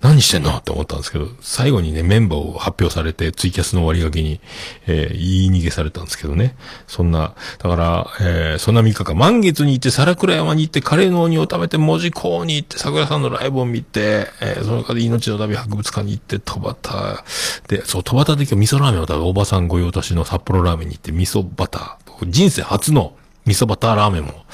[0.00, 0.56] 何してんの？
[0.56, 4.40] って思ったんですけど、最後にね、メンバーを発表されて、ツイキャスの終わりがけに、
[4.86, 6.56] えー言い逃げされたんですけどね。
[6.86, 17.22] そんな、だから、えーそんな3日間、満月に行って、皿倉山に行って、カレーの鬼を食べて、文字港に行って、桜さんのライブを見て、えーその中で命の旅博物館に行って、戸端、
[17.68, 22.30] で、そう、戸端で今日味噌ラーメンを食べ、おばさん御用達の札幌ラーメンに行って、味噌バター。
[22.30, 23.14] 人生初の
[23.46, 24.44] 味噌バターラーメンも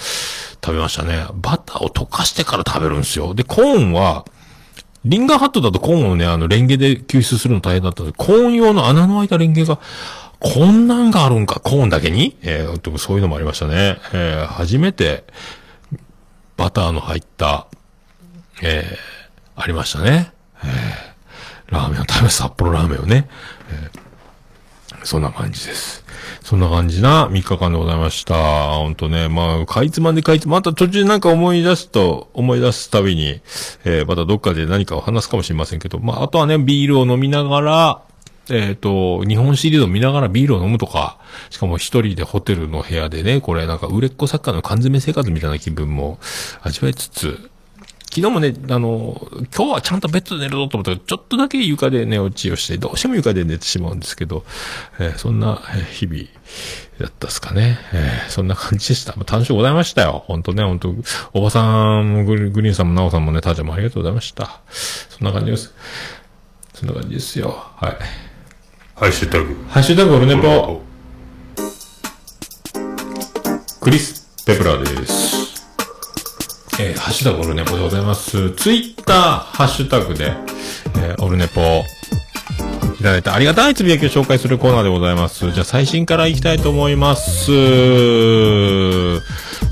[0.65, 1.27] 食べましたね。
[1.35, 3.35] バターを溶かしてから食べるんですよ。
[3.35, 4.25] で、コーンは、
[5.05, 9.79] リンガーハットだとコーンをね、あの、レンゲで吸収するの大変だったので、コーン用の穴の開いたレンゲが、
[10.39, 12.37] こんなんがあるんか、コーンだけに？
[12.43, 13.99] えー、でもそういうのもありましたね。
[14.13, 15.25] えー、初めて、
[16.57, 17.67] バターの入った、
[18.63, 20.33] えー、ありましたね。
[20.65, 23.29] えー、ラーメンを食べ、札幌ラーメンをね。
[23.71, 24.06] えー
[25.07, 26.05] そんな感じです。
[26.43, 28.75] そんな感じな3日間でございました。
[28.75, 33.41] ほんとね、まあ、かいつまんでかいつま、また途中でなんか思い出すと、思い出すたびに、
[33.85, 38.03] えーまたどっかで何かを話すかもしれませんけど、まあ、あとはね、ビールを飲みながら、
[38.51, 41.19] えっ、と、日本シリーズを見ながらビールを飲むとか、
[41.51, 46.19] しかも一人でホテルの部屋でね、これなんか売れっ子作家の缶詰生活みたいな気分も
[46.63, 47.51] 味わいつつ、
[48.09, 54.45] 昨日もね、あの、今日はちゃんとベッドで寝るぞと思ったけど、ちょっとだけ床で寝落ちをして、どうしても床で寝てしまうんですけど、
[54.99, 56.23] えーそんなえー日々
[56.99, 57.79] だったっすかね。
[57.93, 59.15] えーそんな感じでした。
[59.17, 60.25] まあ楽しゅうございましたよ。
[60.29, 60.95] 本当ね、本当
[61.35, 64.61] おばさんもグリーンさんもナオさんもね、ターちゃんもありがとうございました。
[64.71, 65.75] そんな感じです。
[66.73, 67.49] そんな感じですよ。
[67.77, 67.97] はい。
[68.95, 69.55] ハッシュタグ。
[69.69, 70.81] ハッシュタグオルネポ、
[73.83, 75.36] クリス・ペプラーです。
[76.79, 78.51] えーハッシュタグオルネポでございます。
[78.51, 80.35] ツイッター、ハッシュタグで、
[80.97, 81.61] えーオルネポ、
[83.01, 85.53] いただいたありがたいつぶやきを紹介するコーナーでございます。
[85.53, 87.47] じゃあ最新からいきたいと思います。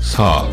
[0.01, 0.49] さあ、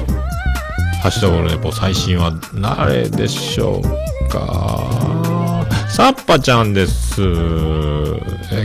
[1.01, 5.65] ハッシュタグオルネポ最新は誰でしょうか？
[5.89, 7.23] サッパちゃんです。
[7.23, 8.23] えー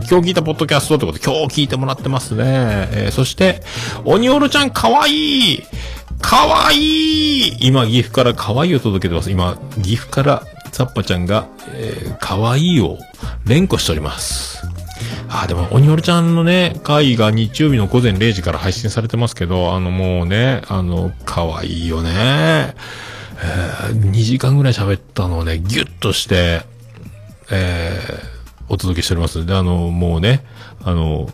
[0.09, 2.43] 今日聞いたポッドキャストってことで今日聞いてもらってますね。
[2.91, 3.61] えーそして、
[4.03, 5.63] 鬼オロちゃんかわいい
[6.28, 9.32] かわいい今、岐阜からかわいいを届けてます。
[9.32, 12.97] 今、岐阜からサッパちゃんが、えー、かわいいを
[13.45, 14.61] 連呼しております。
[15.30, 22.11] あ、でも、鬼オロちゃんのね、会が日曜日の午前0時から配信されてますけど、あの、もうね、あの、かわいいよね。
[22.11, 26.63] えー、2時間ぐらい喋ったのをね、ギュッとして、
[27.51, 29.45] えー、お届けしております。
[29.45, 30.43] で、あの、もうね、
[30.84, 31.30] あの、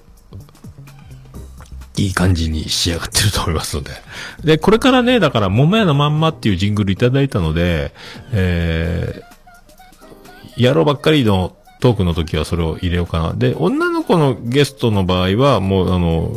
[1.97, 3.91] いい感じに仕上がってると思いますので。
[4.43, 7.93] で、これからね、だから、桃屋のまんまっていうジングルいただいたので、
[8.31, 13.33] えー、やろうばっかりのトークの時はそれを入れようかな。
[13.33, 16.35] で、女の子のゲストの場合は、もう、あの、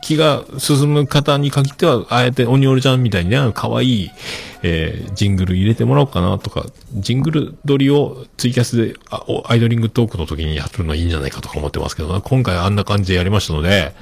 [0.00, 4.10] 気が進む方に限っては、あえてオニオルちゃんみたいにね、可愛い、
[4.62, 8.94] えー、ジングル入れてもらおうかなとか、ジングル撮りをツイキャスで、
[9.44, 13.94] アイドリングトークの時にやるのいいんじゃないかとか思ってますけど、今回あんな感じでやりましたので、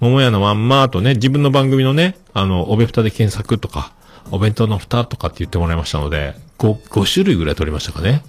[0.00, 3.92] 桃屋のまんまとね、自分の番組のね、あの、おべふたで検索とか、
[4.30, 8.22] お弁当の蓋とかって言ってもらいましたので、5、5種類ぐらい撮りましたかね。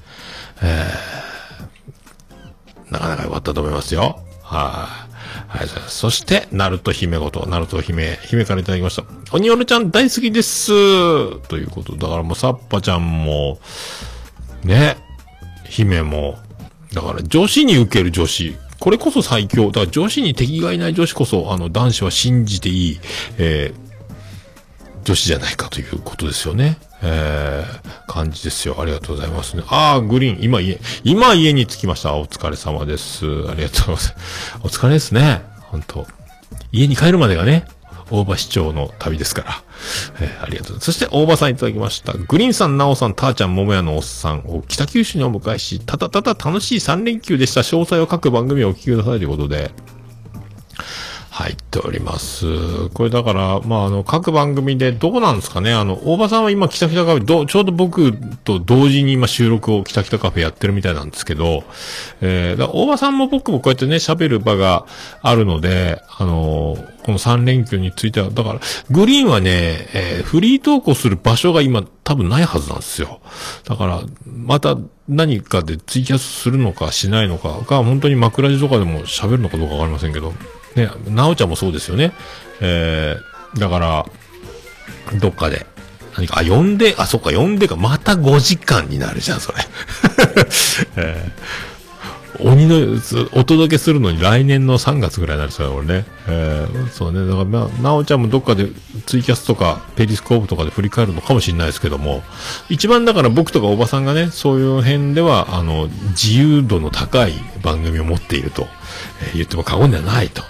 [0.62, 4.20] えー、なかなか良かったと思いますよ。
[4.44, 5.12] はい。
[5.48, 9.04] はい、そして、ナルト姫ごと、ナルト姫、姫からいただきました。
[9.32, 10.68] オニオルちゃん大好きです
[11.48, 11.96] ということ。
[11.96, 13.60] だからもう、サッパちゃんも、
[14.64, 14.98] ね、
[15.70, 16.38] 姫も、
[16.94, 18.58] だから女子に受ける女子。
[18.82, 19.68] これこそ最強。
[19.68, 23.00] だから女子に敵がいない女子こそ、あの、男子は信じていい、
[23.38, 26.80] えー、女子じゃないかということですよね。
[27.04, 28.82] えー、感じですよ。
[28.82, 29.62] ありがとうございますね。
[29.68, 32.16] あー、グリーン、今家、今家に着きました。
[32.16, 33.28] お疲れ様です。
[33.48, 34.16] ありがとうございます。
[34.64, 35.44] お疲れですね。
[35.70, 36.08] 本当
[36.72, 37.68] 家に帰るまでがね、
[38.10, 39.64] 大場市長の旅ですから。
[40.20, 40.86] えーありがとうございます。
[40.86, 42.14] そして、大場さんいただきました。
[42.14, 47.62] グリーンさん、ナオさん、ターちゃん、桃屋のおっさんを北九州にお迎えし、ただただ楽しい3連休でした。
[47.62, 49.72] 詳細を各番組をお聞きくださいということで。
[51.34, 52.90] 入っております。
[52.90, 58.14] これだから、まあ、あの、各番組でどうなんですかねあの、大場さんは今、北北カフェ、どちょうど僕
[58.44, 61.64] と同時に今収録を北北カフェやってるみたいなんですけど、
[62.20, 64.86] えー、だ大場さんも僕もこうやってね、喋る場が
[65.22, 68.60] あるので、あのこの3連休については、だから、
[68.90, 73.22] グリーンはね、えーフリートークをする場所が今多分ないはずなんですよ。
[73.66, 74.78] だから、また
[75.08, 80.34] 何かでツイキャスするのかしないのかが、本当に枕地とかでも喋るのかどうかわかりませんけど、
[80.76, 82.14] ね、なおちゃんもそうですよね。
[82.62, 84.06] えー、だから、
[85.20, 85.66] どっかで、
[86.16, 89.58] 何か、あ、呼んで、あ、そっか、呼んでか、また5時間になるじゃん、それ。
[90.98, 91.72] えー
[92.44, 93.00] 鬼の、
[93.34, 96.06] お届けするのに来年の3月ぐらいになるそうよ、俺ね。
[96.28, 97.26] えーそうね。
[97.28, 98.68] だから、まあ、なおちゃんもどっかで
[99.06, 102.24] ツイキャスとか、ペリスコープとかで振り返るのかもしれないですけども、
[102.70, 108.68] 一番だから僕とかおばさんがね、そういう辺では、あの、自由度の高い番組を持っていると、
[109.22, 110.44] えー言っても過言ではないと。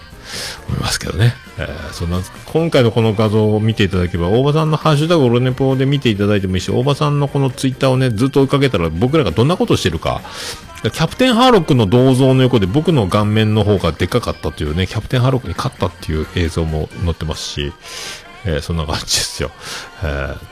[0.68, 1.36] 思いますけどね。
[1.58, 10.22] えーそんな、今回のこの画像を見ていただければ、大場さんのハッシュタグオルネポで見ていただいてもいいし、大場さんのこのツイッターをね、ずっと追いかけたら僕らがどんなことしてるか、
[10.84, 17.72] キャプテンハーロックの銅像の横で僕の顔面の方がでかかったというね、キャプテンハーロックに勝ったっていう映像も載ってますし、
[18.46, 19.52] えーそんな感じですよ。
[20.04, 20.51] えー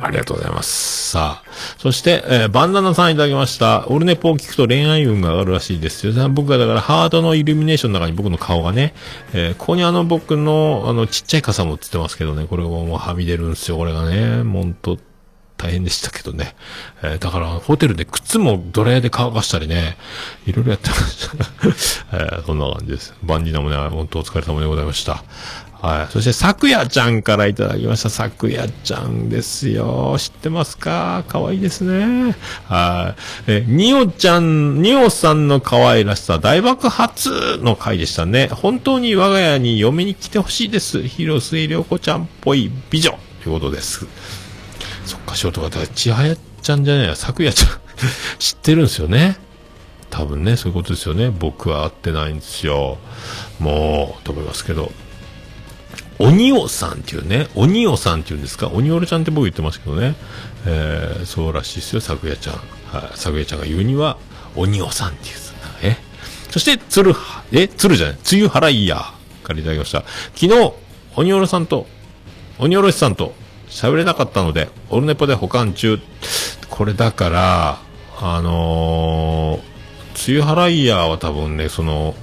[0.00, 1.10] ありがとうございます。
[1.10, 1.50] さあ。
[1.78, 3.86] そして、えーバンダナさんいただきました。
[3.88, 6.28] オルネポを聞くと恋愛運が上がるらしいですよ。
[6.30, 8.94] 僕がだからハートのイルミネーションの中に僕の顔がね、
[9.34, 13.76] えーここにあの僕のあのちっちゃい傘も映ってますけどね、これがもうはみ出るんですよ。
[13.76, 14.98] これがね、ほんと
[15.58, 16.56] 大変でしたけどね。
[17.02, 19.96] えーだからホテルで靴もドライヤーで乾かしたりね、
[20.46, 21.28] いろいろやってまし
[22.10, 22.16] た。
[22.18, 23.14] えーそんな感じです。
[23.22, 25.22] バンディナもね、本当お疲れ様でございました。
[25.82, 26.12] はい。
[26.12, 28.08] そして、咲夜ちゃんからいただきました。
[28.08, 30.14] 咲夜ちゃんですよ。
[30.16, 31.24] 知ってますか？
[31.26, 32.36] 可愛いいですね。
[32.68, 33.16] は
[33.48, 33.50] い。
[33.50, 38.46] え、におちゃん、におさんの可愛らしさ大爆発の回でしたね。
[38.46, 41.02] 本当に我が家に嫁に来てほしいです。
[41.02, 43.18] 広末涼子ちゃんっぽい美女。
[43.42, 44.06] ということです。
[45.04, 47.68] そっか、仕事が、だから千早ちゃんじゃないや、咲夜ちゃん。
[48.38, 49.36] 知ってるんですよね。
[50.10, 51.30] 多分ね、そういうことですよね。
[51.30, 52.98] 僕は会ってないんですよ。
[53.58, 54.92] もう、と思いますけど。
[56.22, 60.14] 鬼尾さんっていうね、鬼尾さんっていうんですか、鬼オルちゃんって僕言ってますけどね、
[60.66, 62.54] えー、そうらしいですよ、咲夜ちゃん。
[62.54, 64.18] はい、咲夜ちゃんが言うには、
[64.54, 65.42] 鬼尾さんっていう
[65.82, 65.98] ね。
[66.50, 67.14] そして、鶴、
[67.50, 68.96] え、鶴じゃない、梅雨払いや
[69.42, 70.04] からいただきました。
[70.34, 70.72] 昨日、
[71.16, 71.86] 鬼オルさんと、
[72.58, 73.34] 鬼おろしさんと
[73.68, 75.98] 喋れなかったので、オルネポで保管中。
[76.70, 77.78] これだから、
[78.20, 82.14] あのー、梅雨払いやは多分ね、その、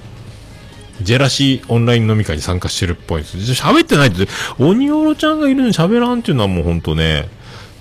[1.02, 3.36] ジェラシーオンライン飲み会に参加してるっぽいんです。
[3.38, 4.28] 喋ってないって、
[4.58, 7.28] 鬼おろちゃんがいるのに喋らんっていうのはもう本当ね、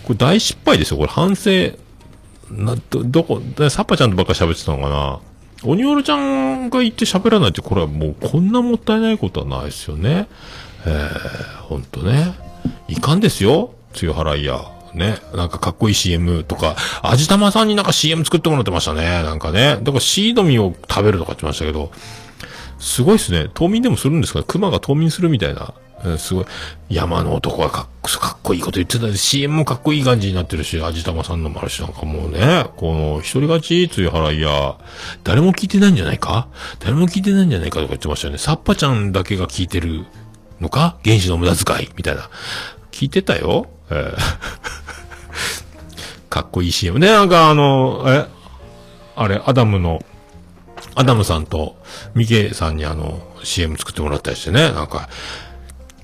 [0.03, 0.97] これ大失敗ですよ。
[0.97, 1.72] これ反省、
[2.51, 5.20] な、ど、どこ、サッパちゃんとばっか喋ってたのかな。
[5.63, 10.28] 鬼おろちゃんがいて喋らないって、これはもうこんなもったいないことはないですよね。
[10.86, 12.34] えー、ほんとね。
[12.88, 13.74] いかんですよ。
[14.01, 14.61] 梅雨払いや。
[14.93, 15.17] ね。
[15.34, 19.24] なんかかっこいい CM とか、味玉さんになんか CM 作ってもらってましたね。
[19.24, 19.78] なんかね。
[19.82, 21.91] だからシードミを食べるとか言ってましたけど、
[22.80, 23.50] すごいっすね。
[23.54, 24.44] 冬眠でもするんですか？
[24.44, 25.74] 熊が冬眠するみたいな。
[26.02, 26.46] えーすごい。
[26.90, 27.86] 山の男はかっ
[28.20, 34.78] かっこいいこと言ってたし、CM もかっこいい感じになってるし、味玉さんのもあるし、なんかもうね、この、一人勝ち、梅雨払いや、
[35.24, 36.48] 誰も聞いてないんじゃないか？
[36.80, 38.40] 誰も聞いてないんじゃないかとか言ってましたよね。
[38.40, 40.06] サッパちゃんだけが聞いてる
[40.62, 40.98] のか？
[41.04, 41.90] 原子の無駄遣い？
[41.98, 42.30] みたいな。
[42.92, 43.68] 聞いてたよ。
[43.92, 44.18] えー
[46.30, 47.08] かっこいい CM ね。
[47.08, 48.26] なんかあの、え、
[49.16, 50.00] あれ、アダムの、
[51.00, 51.78] アダムさんと、
[52.14, 55.08] ミケさんにあの、CM 作ってもらったりしてね、なんか、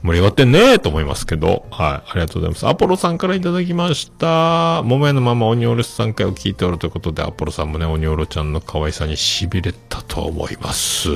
[0.04, 2.66] 盛り上がってんねと思いますけど、はい、ありがとうございます。
[2.66, 4.84] アポロさんからいただきました。
[4.84, 11.10] 桃屋のままオニオロさん回を聞いておるということで、アポロさんもね、オニオロちゃんの可愛さに痺れたと思います。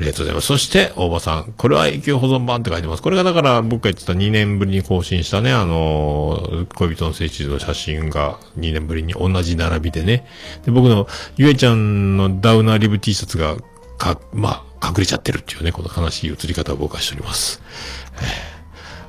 [0.00, 0.46] ありがとうございます。
[0.46, 1.52] そして、大場さん。
[1.58, 3.02] これは永久保存版って書いてます。
[3.02, 10.26] これがだから僕が言ってた2年ぶりに更新したね、あのー恋人の聖地の写真が2年ぶりに同じ並びでね。
[10.64, 13.58] で、僕のゆえちゃんのダウナーリブ T シャツが、
[13.98, 17.60] か、まあ、隠れちゃってるっていうね、この悲しい写り方を僕はしております。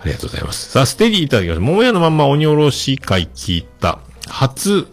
[0.01, 0.71] ありがとうございます。
[0.71, 1.61] さあ、ステディいただきました。
[1.61, 3.99] 桃屋のまんま鬼おろし会聞いた。
[4.27, 4.87] 初、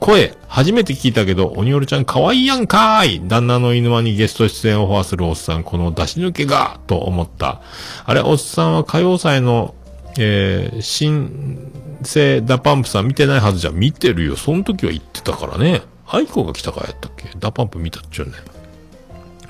[0.00, 7.60] 声、初めて聞いたけど、鬼おろちゃん可愛いやんかーい旦那の犬間にゲスト出演オファーするおっさん、この出し抜けが、と思った。
[8.04, 9.74] あれ、おっさんは歌謡祭の、
[10.18, 11.70] えー、新
[12.02, 13.74] 生ダパンプさん見てないはずじゃん。
[13.74, 14.36] 見てるよ。
[14.36, 15.82] その時は言ってたからね。
[16.06, 17.30] アイコが来たからやったっけ？
[17.38, 18.32] ダパンプ見たっちゅうね。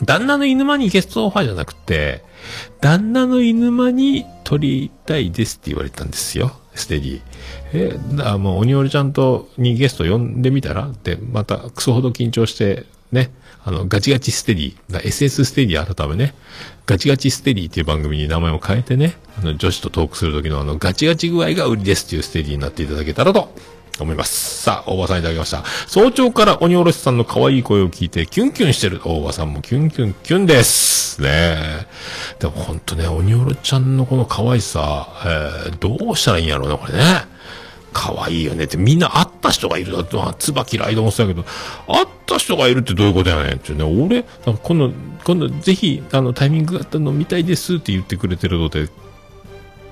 [0.02, 2.24] 旦那の犬間にゲストオファーじゃなくて、
[2.80, 6.52] 旦那の犬間に撮りたいですって言われたんですよ。
[6.78, 7.20] ステディ。
[7.72, 10.88] え、だもう、鬼折ちゃんと、にゲスト呼んでみたら？
[10.88, 13.30] って、また、クソほど緊張して、ね、
[13.64, 16.34] あの、ガチガチステディ、SS ステディ改めね、
[16.86, 23.54] ガチガチステディっていう番組に名前を変えてね、あの、女子とトークする時のあの、ガチガチ具合が売りですっていうステディになっていただけたらと。
[24.04, 24.62] 思います。
[24.62, 25.64] さあ、大場さんいただきました。
[25.86, 29.00] 早朝から鬼おろしさんの可愛い声を聞いて、キュンキュンしてる。
[29.04, 31.20] 大場さんもキュンキュンキュンです。
[31.22, 31.86] ねえ。
[32.38, 35.08] でもほんとね、鬼おろちゃんのこの可愛さ、
[35.66, 37.26] えー、どうしたらいいんやろうね、これね。
[37.92, 41.46] 可愛いよねって、みんな会った人がいるだって、まあ、椿ライドもそうやけど、
[41.88, 43.82] 会った人がいるってどういうことやねんってね。
[43.82, 44.92] 俺、なんか今度、
[45.24, 48.88] 今度ぜひ、あの、タイミングがあったの見たいですって言ってくれてるので、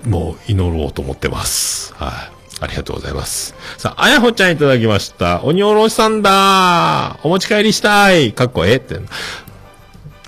[0.05, 1.95] もう祈ろうと思ってます。
[1.95, 2.36] はい。
[2.61, 3.55] ありがとうございます。
[3.77, 5.43] さあ、あやほちゃんいただきました。
[5.45, 8.99] 鬼おろしさんだお持ち帰りしたいかっこええって。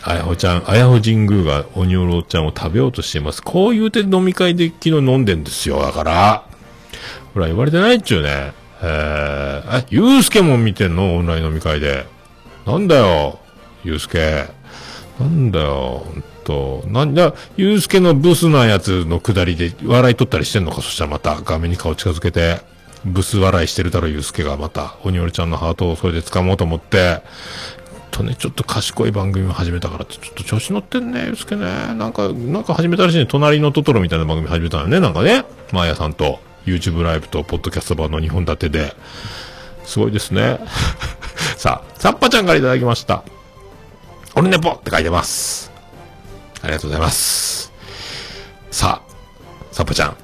[0.02, 3.42] あやほちゃん、あやほ神宮が鬼おろちゃんを食べようとしています。
[3.42, 5.80] こう言うて飲み会で昨日飲んでんですよ。
[5.80, 6.44] だから。
[7.34, 8.52] ほら、言われてないっちゅうね。
[8.80, 11.16] えー、え、ゆうすけも見てんの？
[11.16, 12.06] オンライン飲み会で。
[12.66, 13.38] なんだよ、
[13.84, 14.46] ゆうすけ。
[15.18, 16.82] なんだよ、ほんと。
[16.86, 20.80] なんだ、ゆうすけのブスなやつのくだりで笑い取ったりしてんのか？
[20.80, 22.62] そしたらまた画面に顔近づけて、
[23.04, 27.20] ブス笑いしてるだろ、ゆうすけがまた、おにおりちゃんのハートをそれで掴もうと思って、
[28.10, 31.64] とね、ちょっと賢い番組を始めたからって、ちょっと調子乗ってんね、ゆうすけね。
[31.94, 33.26] なんか、なんか始めたらしいね。
[33.26, 35.44] 隣のトトロみたいな番組始めたのね、なんかね。
[35.72, 38.94] マーヤさんと、YouTube ライブと、ポッドキャスト版の2本立てで。
[39.84, 40.58] すごいですね。
[41.56, 43.22] さあ、サッパちゃんからいただきました。
[44.34, 45.77] オルネポって書いてます。
[46.62, 47.72] ありがとうございます。
[48.70, 49.12] さあ、
[49.72, 50.16] サッパちゃん。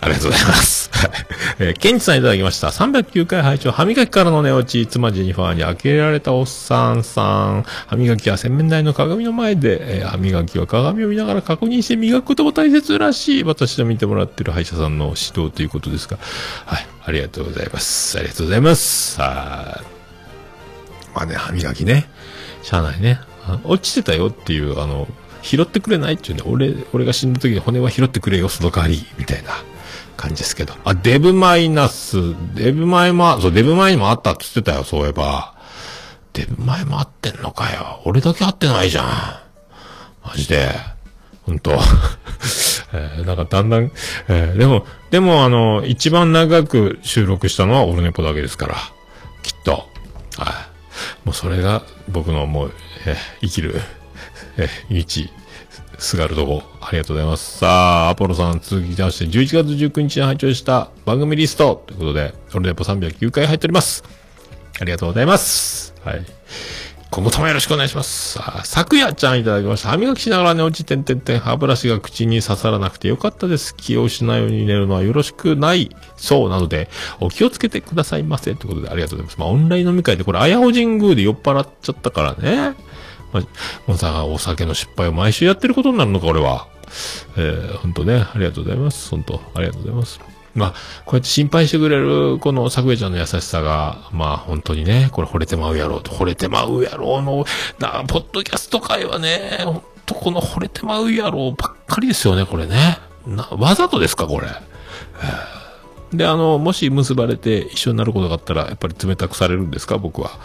[0.00, 0.90] ありがとうございます。
[1.58, 2.68] えーケンチさんいただきました。
[2.68, 7.64] 309回拝聴歯磨きからの寝落ち、妻ジェニファーに呆れられたおっさんさん。
[7.86, 13.44] 歯磨きは洗面台の鏡の前で、えー歯磨きは鏡を見ながら確認して磨くことも大切らしい。
[13.44, 16.18] 私の見てもらってる歯医者さんの指導ということですが。
[16.66, 16.86] はい。
[17.06, 18.18] ありがとうございます。
[18.18, 19.20] ありがとうございます。
[19.20, 21.14] はい。
[21.14, 22.08] まあね、歯磨きね。
[22.62, 23.20] しゃあないね。
[23.64, 25.08] 落ちてたよっていう、あの、
[25.44, 26.14] 拾ってくれない？
[26.14, 26.42] っていうね。
[26.46, 29.50] 俺、俺が死んだ時に骨は拾ってくれよ、その代わり、みたいな
[30.16, 30.74] 感じですけど。
[30.84, 32.16] あ、デブマイナス、
[32.54, 35.54] デブマイも、そう、デブマイにもあったって言ってたよ、そういえば。
[36.32, 38.00] デブマイもあってんのかよ。
[38.04, 39.06] 俺だけ会ってないじゃん。
[40.26, 40.68] マジで。
[41.42, 41.72] ほんと。
[42.94, 43.90] えーなんかだんだん、
[44.28, 48.76] えーでも、でもあの、一番長く収録したのはオルネポだけですから。
[49.42, 49.72] きっと。
[50.38, 51.26] はい。
[51.26, 52.72] もうそれが僕のもう、
[53.06, 53.80] えー生きる、
[54.56, 55.30] えー道、
[55.98, 56.62] すがるとこ。
[56.80, 57.58] ありがとうございます。
[57.58, 57.66] さ
[58.06, 64.04] あ、アポロさん続きまして、11月19日に拝聴した番組リストということで、オルネポ309回入っております。
[64.80, 65.94] ありがとうございます。
[66.04, 66.24] はい。
[67.14, 68.32] 今後ともよろしくお願いします。
[68.32, 69.90] さあ、昨夜ちゃんいただきました。
[69.90, 73.76] 歯磨きしながら寝落ちてんてんてん、歯ブラシが口に刺さらなくてよかったです。
[73.76, 76.88] 気を失うように寝るのはよろしくないそうなので、
[77.20, 78.56] お気をつけてくださいませ。
[78.56, 79.38] ということでありがとうございます。
[79.38, 82.74] まあ、オンライン飲み会でこれ、あやほ神宮で酔っ払っちゃったからね。
[83.34, 83.42] まあ、
[83.86, 86.68] もうさ、お酒の失敗を毎週やってることになるのか、俺は。
[87.36, 89.10] えー、本当ね、ありがとうございます。
[89.10, 90.20] 本当ありがとうございます。
[90.54, 90.70] まあ、
[91.04, 97.44] こうやって心配してくれる、この作上ちゃんの優しさが、まあ本当にね、これ惚れてまうやろうと、惚れてまうやろうの、
[97.80, 102.98] な、ポッドキャスト界はね、本当この惚れてまうやろうばっかりですよね、これね。
[103.26, 104.46] な、わざとですか、これ。
[106.12, 110.38] で、あの、もし結ばれて一緒になることがあったら、やっぱり冷たくされるんですか、僕は。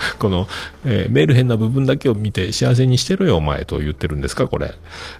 [0.18, 0.48] この、
[0.84, 4.74] えーメール変な部分だけを見て幸せにしてろよ、お前と言ってるんですか、これ。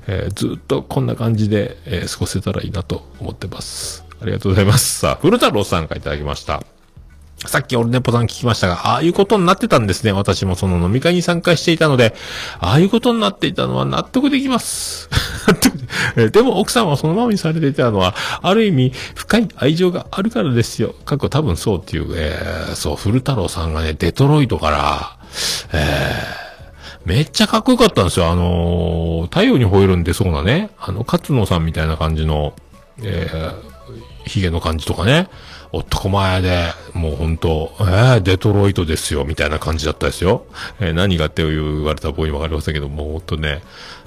[0.07, 4.05] えーずっとこんな感じで、えー過ごせたらいいなと思ってます。
[4.21, 4.99] ありがとうございます。
[5.01, 6.63] さあ、古太郎さんからいただきました。
[7.47, 10.11] さっきオルネポさん聞きましたが、ああいうことになってたんですね。
[10.11, 12.15] 私もその飲み会に参加していたので、
[12.59, 15.09] ああいうことになっていたのは納得できます。
[16.17, 20.95] えでも奥さんはそのままにされていたのは、ある意味深い愛情があるからですよ。
[21.05, 25.19] 過去多分そうっていう、えーそう、古太郎さんがね、デトロイトから、
[25.73, 26.49] えー
[27.05, 28.31] めっちゃかっこよかったんですよ。
[28.31, 32.55] あのー太陽に吠えるんでそうなね、あの、勝野さんみたいな感じの、
[33.03, 35.29] えー、髭の感じとかね、
[35.73, 40.45] 男前で、もうほんと、えー、デトロイトですよ、みたいな感じだったですよ。
[40.81, 43.63] えー何がって言われたら僕にわかりませんけど、もうほんとね、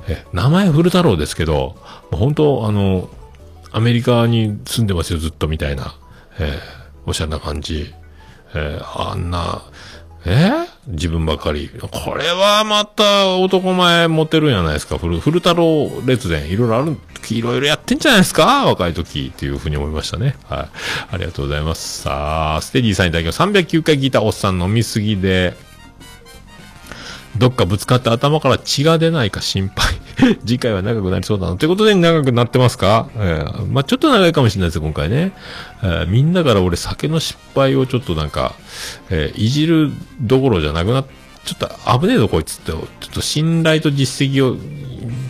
[0.07, 1.75] え名前古太郎ですけど、も
[2.13, 3.09] うほんと、あの、
[3.71, 5.95] アメリカに住んでますよ、ずっとみたいな、
[6.39, 7.93] えーおしゃれな感じ。
[8.53, 9.61] えーあんな、
[10.25, 11.69] えー自分ばかり。
[11.91, 14.97] これはまた男前モテるんじゃないですか。
[14.97, 16.49] 古、古太郎列伝。
[16.49, 16.97] いろいろある、
[17.29, 20.35] いろいろやってんじゃないですか若い時っていうふうに思いましたね。
[20.49, 20.69] はい。
[21.13, 22.01] ありがとうございます。
[22.01, 23.41] さあ、ステディさんいただきます。
[23.41, 25.55] 309回聞いたおっさん飲みすぎで、
[27.37, 29.95] どっかぶつかって頭から血が出ないか心配。
[30.45, 31.55] 次回は長くなりそうだな。
[31.55, 33.09] ということで長くなってますか？
[33.15, 35.31] えーまあちょっと長いかもしれないです、今回ね。
[35.81, 38.53] えーみんなから俺酒の失敗をちょっとなんか、
[39.09, 41.05] えーいじるどころじゃなくなっ
[41.45, 44.57] ちょっと危ねえぞこいつって、ちょっと信頼と実績を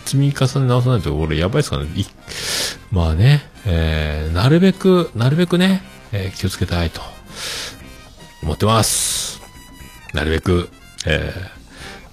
[0.04, 1.86] 積み重ね直さないと俺やばいですかね。
[2.90, 7.00] まあね、えーなるべく、なるべくね、えー気をつけたいと
[8.42, 9.40] 思ってます。
[10.12, 10.68] なるべく、
[11.06, 11.61] えー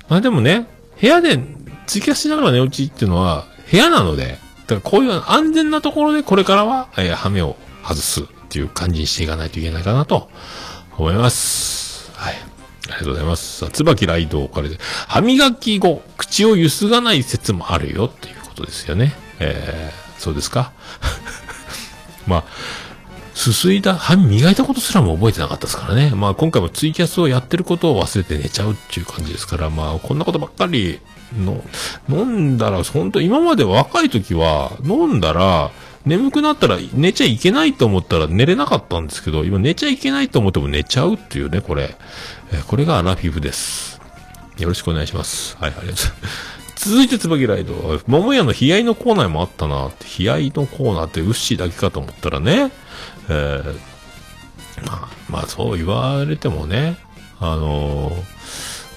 [0.09, 0.67] まあでもね、
[0.99, 1.39] 部屋で
[1.87, 4.37] ツイキャスしながら寝落ちっていうのは部屋なので、
[4.67, 10.29] だからこういう安全なところでこれからは、えー、ハメを外すっていう感じにしていかないといけないかなと
[10.97, 12.11] 思います。
[12.15, 12.35] はい。
[12.35, 12.37] あ
[12.87, 13.59] りがとうございます。
[13.59, 19.13] さあ、椿ライドからで、歯磨き後、口をゆすがない説もあるよっていうことですよね。
[19.39, 20.71] えー、そうですか？
[22.27, 22.43] まあ、
[23.39, 26.11] すすいだ、歯磨いたことすらも覚えてなかったですからね。
[26.13, 30.99] まあ今回もツイキャスをやってることを忘れて寝ちゃうっていう感じですから、まあこんなことばっかり
[31.37, 31.63] の、
[32.09, 35.71] 飲んだら、本当今まで若い時は、飲んだら、
[36.05, 41.95] 眠くなったら寝ちゃいけないと思ったら寝れなかったんですけど、今寝ちゃいけないと思っても寝ちゃうっていうね、これ。
[42.51, 44.01] えこれがアラフィフです。
[44.57, 45.55] よろしくお願いします。
[45.61, 46.58] はい、ありがとうございます。
[46.81, 47.99] 続いて、椿ライド。
[48.07, 50.23] 桃屋の悲哀のコーナーもあったなって。
[50.23, 52.71] 悲哀のコーナーってウッシーだけかと思ったらね。
[53.27, 53.79] えー
[54.85, 56.97] まあ、まあ、そう言われてもね。
[57.41, 58.39] あのー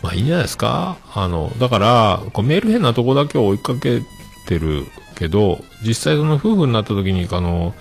[0.03, 0.97] まあいいんじゃないですか。
[1.13, 4.03] あの、だから、こうメール変なとこだけを追いかけ
[4.47, 7.75] てるけど、実際その夫婦になった時に、あの、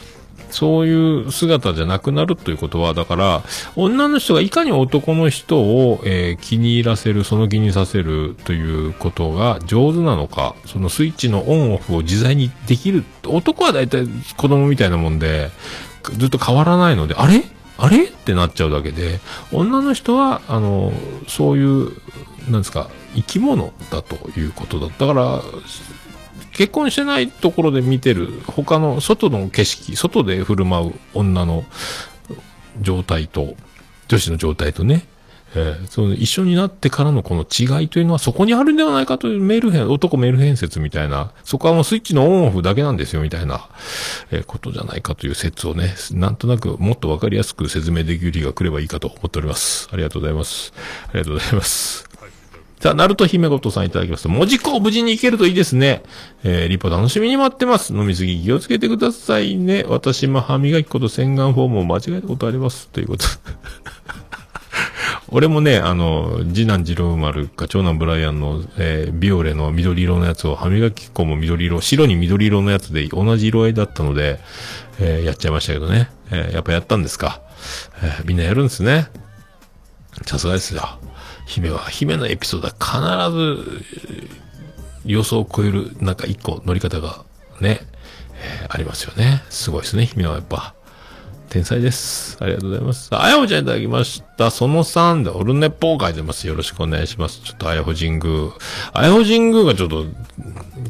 [0.52, 3.44] そういう姿じゃなくなるということは、だから、
[3.76, 13.04] 女の人がいかに男の人を、えー気に入らせる、その気にさせるということが上手なのか、そのスイッチのオンオフを自在にできる。
[13.26, 14.06] 男は大体
[14.38, 15.52] 子供みたいなもんで、
[16.18, 17.44] ずっと変わらないので、あれ？
[17.78, 18.04] あれ？
[18.06, 19.20] ってなっちゃうだけで、
[19.52, 20.92] 女の人は、あの、
[21.28, 21.92] そういう、
[22.50, 24.88] なんですか、生き物だということだ。
[24.88, 25.42] だから、
[26.54, 31.64] 結婚してないところで見てる他の外の景色、外で振る舞う女の
[32.82, 33.56] 状態と、
[34.08, 35.06] 女子の状態とね、
[35.56, 43.68] えーその一緒になってからのこの違いというのはそこにあるんではないかというメール編、男メール編説みたいな、そこはもうスイッチのオンオフだけなんですよみたいな、
[44.32, 49.90] えーことじゃないかという説をね、なんとなくもっとわかりやすく説明できる日が来ればいいかと思っております。
[49.92, 50.74] ありがとうございます。
[51.10, 52.11] ありがとうございます。
[52.82, 54.28] さあ、ナルト姫ごとさんいただきます。
[54.28, 56.02] 文字工無事に行けるといいですね。
[56.44, 57.94] えー、リポ楽しみに待ってます。
[57.94, 59.86] 飲みすぎ気をつけてくださいね。
[59.88, 62.88] 私も歯磨き粉と洗顔フォームを間違えたことあります。
[62.88, 63.26] ということ。
[65.30, 74.40] 俺もね、あの、次男次郎丸か長男ブライアンの、えービオレの緑色のやつを歯磨き粉も緑色、白に緑色のやつで同じ色合いだったので、
[75.00, 76.10] えーやっちゃいましたけどね。
[76.32, 77.42] えーやっぱやったんですか。
[78.02, 79.06] えみんなやるんですね。
[80.26, 80.98] さすがですよ。
[81.52, 84.22] 姫は、姫のエピソードは必ず、
[85.06, 87.26] 予想を超える、なんか一個乗り方が
[87.60, 87.82] ね、
[88.34, 89.44] えーありますよね。
[89.50, 90.74] すごいですね、姫はやっぱ。
[91.52, 92.38] 天才です。
[92.40, 93.10] ありがとうございます。
[93.12, 94.52] あやほちゃんいただきました。
[94.52, 96.48] その3でオルネポー書いてます。
[96.48, 97.42] よろしくお願いします。
[97.42, 98.52] ちょっとあやほ神宮。
[98.94, 100.06] あやほ神宮がちょっと、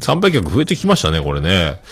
[0.00, 1.82] 参拝客増えてきましたね、これね。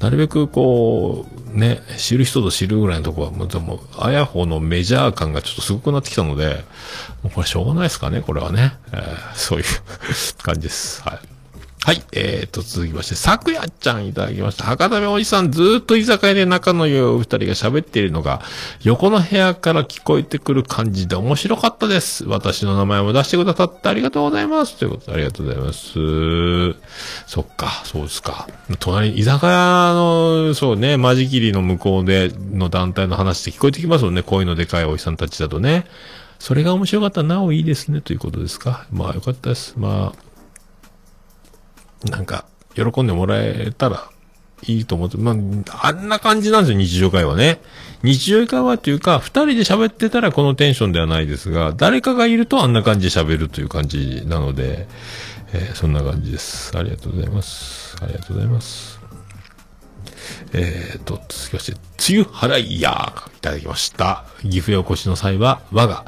[0.00, 1.24] なるべくこ
[1.54, 6.64] う、ね、知る人ぞ知るぐらいのとこは、もうでも、あやほのメジャー感がちょっとすごくなってきたので、
[7.22, 8.74] もうこれしょうがないですかね、これはね。
[8.92, 9.64] えーそういう
[10.42, 11.02] 感じです。
[11.02, 11.37] はい。
[11.88, 12.02] はい。
[12.12, 14.64] えーと、続きまして、さくやちゃんいただきました。
[14.64, 18.42] 博多弁おじさん、ずーっと居酒屋で仲の良いお二人が喋っているのが、
[18.82, 22.26] 横の部屋から聞こえてくる感じで面白かったです。
[22.26, 24.76] 私の名前も出してくださってありがとうございます。
[24.76, 26.74] ということで、ありがとうございます。
[27.26, 28.46] そっか、そうですか。
[28.80, 34.22] 隣、居酒屋の、そうね、間仕切りの向こうでの団体の話って聞こえてきますよね。
[34.22, 35.86] 声のでかいおじさんたちだとね。
[36.38, 38.86] それが面白かったなおいいですね、ということですか。
[38.92, 39.72] まあよかったです。
[39.78, 40.27] まあ、
[42.04, 42.44] なんか、
[42.74, 44.08] 喜んでもらえたら
[44.66, 47.60] いいと思って、まあ、あんな感じなんですよ、日常会話ね。
[48.02, 54.86] 日常会話っていうか、二人で喋ってたらこのテンションではないですが、誰かがいるとあんな感じで喋るという感じなので、
[55.52, 56.76] えーそんな感じです。
[56.76, 57.96] ありがとうございます。
[58.02, 59.00] ありがとうございます。
[60.52, 64.24] えーと、続きまして、梅雨払いやーいただきました。
[64.42, 66.04] 岐阜へお越しの際は、我が、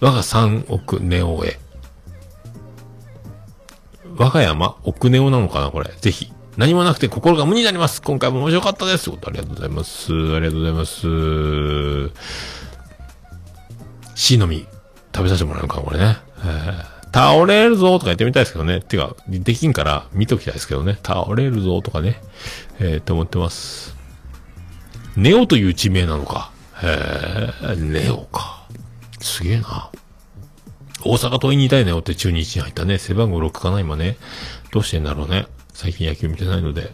[0.00, 1.58] 我が三億ネオへ。
[4.16, 5.90] 我が山奥ネオなのかなこれ。
[6.00, 6.32] ぜひ。
[6.56, 8.00] 何もなくて心が無になります。
[8.00, 9.04] 今回も面白かったです。
[9.04, 10.12] ということありがとうございます。
[10.12, 12.12] ありがとうございます。
[14.14, 14.66] C のみ、
[15.14, 16.16] 食べさせてもらうのかこれね。
[16.44, 18.82] えー倒れるぞとか言ってみたいですけどね。
[18.82, 20.98] てか、できんから見ときたいですけどね。
[21.02, 22.20] 倒れるぞとかね。
[22.78, 23.96] えー、って思ってます。
[25.16, 26.50] ネオという地名なのか。
[26.82, 28.66] へえ、ネオか。
[29.18, 29.90] すげえな。
[31.06, 32.98] 大阪桐蔭にいたいなよって中日に入ったね。
[32.98, 34.16] 背番号6かな、今ね。
[34.72, 35.46] どうしてんだろうね。
[35.76, 36.90] 最近野球見てないので。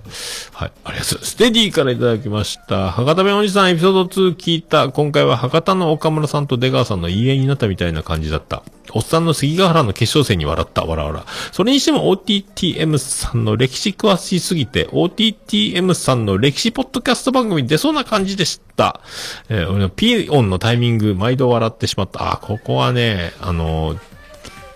[0.53, 0.73] はい。
[0.83, 1.31] ありがとうございます。
[1.31, 2.91] ステディからいただきました。
[2.91, 4.89] 博多弁おじさんエピソード2聞いた。
[4.89, 8.65] 今回は博多の岡村さんと出川さんの言い合いになったみたいな感じだった。
[8.93, 10.85] おっさんの関ヶ原の決勝戦に笑った。
[10.85, 11.25] わらわら。
[11.53, 19.01] それにしても OTTM さんの歴史詳しすぎて、OTTM さんの歴史ポッドキャスト番組出そうな感じでした。
[19.49, 22.33] えー俺のピーオンのタイミング、毎度笑ってしまった。
[22.33, 23.99] あ、ここはね、あのー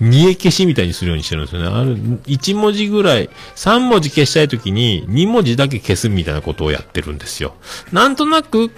[0.00, 1.68] 煮え消しみたいにするようにしてるんですよね。
[1.68, 7.54] ある、1文字ぐらい、3文字消したいときに2文字だけ消すみたいなことをやってるんですよ。
[7.92, 8.70] なんとなく、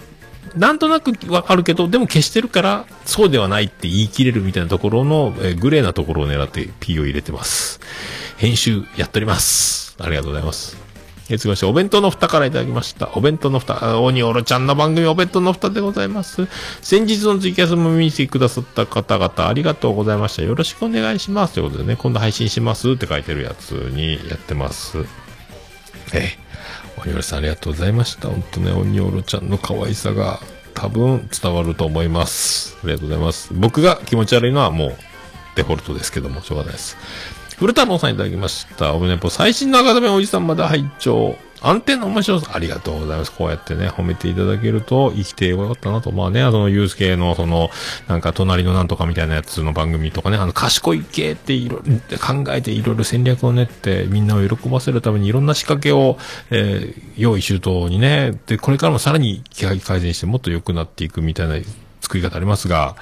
[0.57, 7.81] なんとなくわかるけど、でも消してるから、そうではないって言い切れるみたいなところの、えーグレーなところを狙って P を入れてます。
[8.37, 9.97] 編集やっております。
[9.99, 10.88] ありがとうございます。
[11.31, 13.11] えー続きまして、お弁当の蓋からいただきました。
[13.15, 16.49] お弁当の蓋、あ鬼おろちゃんの番組お弁当の蓋でございます。
[16.81, 20.43] 先日のツイキャスも見に来てくださった方々、ありがとうございました。
[20.43, 21.55] よろしくお願いします。
[21.55, 24.99] ということでね、今度配信しますって書いてるやつにやってます。
[26.15, 28.29] えー、鬼おろさんありがとうございました。
[28.29, 30.41] 本当ね、鬼おろちゃんの可愛さが
[30.73, 32.79] 多分伝わると思います。
[32.83, 33.51] ありがとうございます。
[33.53, 34.97] 僕が気持ち悪いのはもう
[35.57, 36.97] デフォルトですけども、しょうがないです。
[37.59, 38.95] 古太郎さんいただきました。
[38.95, 39.31] おめでと。
[39.31, 41.37] 最新の赤目おじさんまで拝聴。
[41.61, 43.33] 安定の面白さ、ありがとうございます。
[43.33, 46.13] こうやってね、褒めていただけると生きてよかったなと。
[46.13, 47.71] まあね、あの、ユースケの、その、
[48.07, 56.17] なんか、隣のなんとかみたいなやつの番組とかね、あの、賢い系っていろ、考えていろいろ戦略を練って、みんなを喜ばせるためにいろんな仕掛けを、
[56.53, 61.57] えー、用意周到にね、で、これからもさらに気配改善してもっと良くなっていくみたいな
[62.03, 62.95] 作り方ありますが、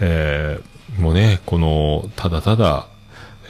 [0.00, 2.86] えー、もうね、この、ただただ、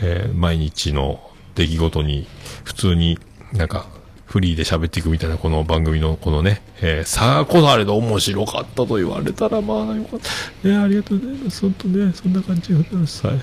[0.02, 1.20] えー毎日の
[1.54, 2.26] 出来事に
[2.64, 3.18] 普通に
[3.52, 3.86] なんか
[4.24, 10.20] フリーで喋っていくみたいなこの番組のこのね、えー、さあこそあれで面白かったと言われたらまあよかっ
[10.62, 10.68] た。
[10.68, 11.60] ね、ありがとうございます。
[11.60, 13.26] 本当ね、そんな感じでございます。
[13.26, 13.40] はい。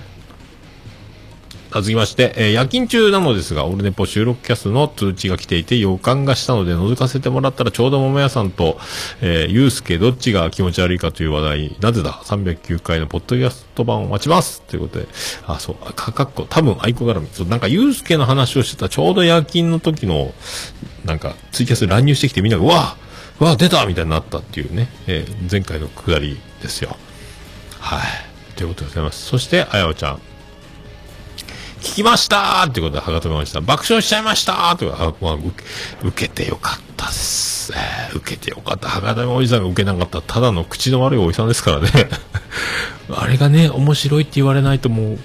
[1.71, 8.79] 続きまして、えー夜勤中なのですが、オルネポ収録キャストの通知が来ていて予感がしたので覗かせてもらったらちょうど桃屋さんと、
[9.21, 15.07] えー、ゆうすけどっちが気持ち悪いかという話題、なぜだ ?309 回のポッドキャスト版を待ちますということで、
[15.45, 17.27] あ、そう、かかっこ、多分アイコ絡み。
[17.31, 20.33] そう、なんかゆうすけの話をしてたちょうど夜勤の時の、
[21.05, 22.97] なんかツイキャス乱入してきてみんなが、うわ
[23.39, 26.97] うわ出たみたいになったっていうね、えー前回のくだりですよ。
[27.79, 28.01] はい。
[28.55, 29.25] ということでございます。
[29.25, 30.28] そして、あやおちゃん。
[31.81, 33.61] 聞きましたってことで、はがとめました。
[33.61, 35.37] 爆笑しちゃいましたってことで、まあ、
[36.03, 37.73] 受けてよかったです。
[37.73, 38.89] えー受けてよかった。
[38.89, 41.89] はがとめおじさんが受けなかったら、ただの口の悪いおじさんですからね。
[43.15, 45.19] あれがね、面白いって言われないともう、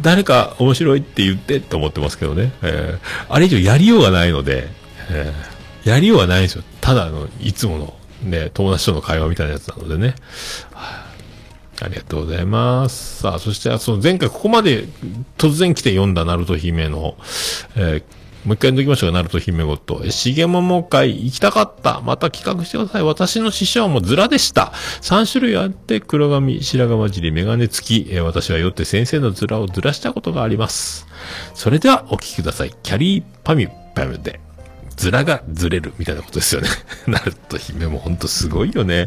[0.00, 2.52] 誰か面白いって言ってって思ってますけどね。
[2.62, 4.68] えーあれ以上やりようがないので、
[5.10, 6.62] えーやりようがないんですよ。
[6.80, 10.14] ただの、いつもの、ね、友達との会話みたいなやつなのでね。
[10.72, 11.11] はあ
[11.84, 13.22] ありがとうございます。
[13.22, 14.86] さあ、そして、その前回ここまで
[15.38, 17.16] 突然来て読んだナルト姫の、
[17.76, 18.02] えー
[18.44, 20.02] もう一回抜きましょうか、ナルト姫ごと。
[20.04, 22.00] えしげもも会行きたかった。
[22.00, 23.02] また企画してください。
[23.04, 24.72] 私の師匠もズラでした。
[25.02, 28.06] 3種類あって、黒髪、白髪尻、メガネ付き。
[28.10, 31.06] えー私は酔って先生のズラをずらしたことがあります。
[31.54, 32.74] それではお聞きください。
[32.82, 34.40] キャリーパミュパムで。
[35.02, 36.68] ズラがずれるみたいなことですよね。
[37.08, 39.06] ナルト姫もほんとすごいよね。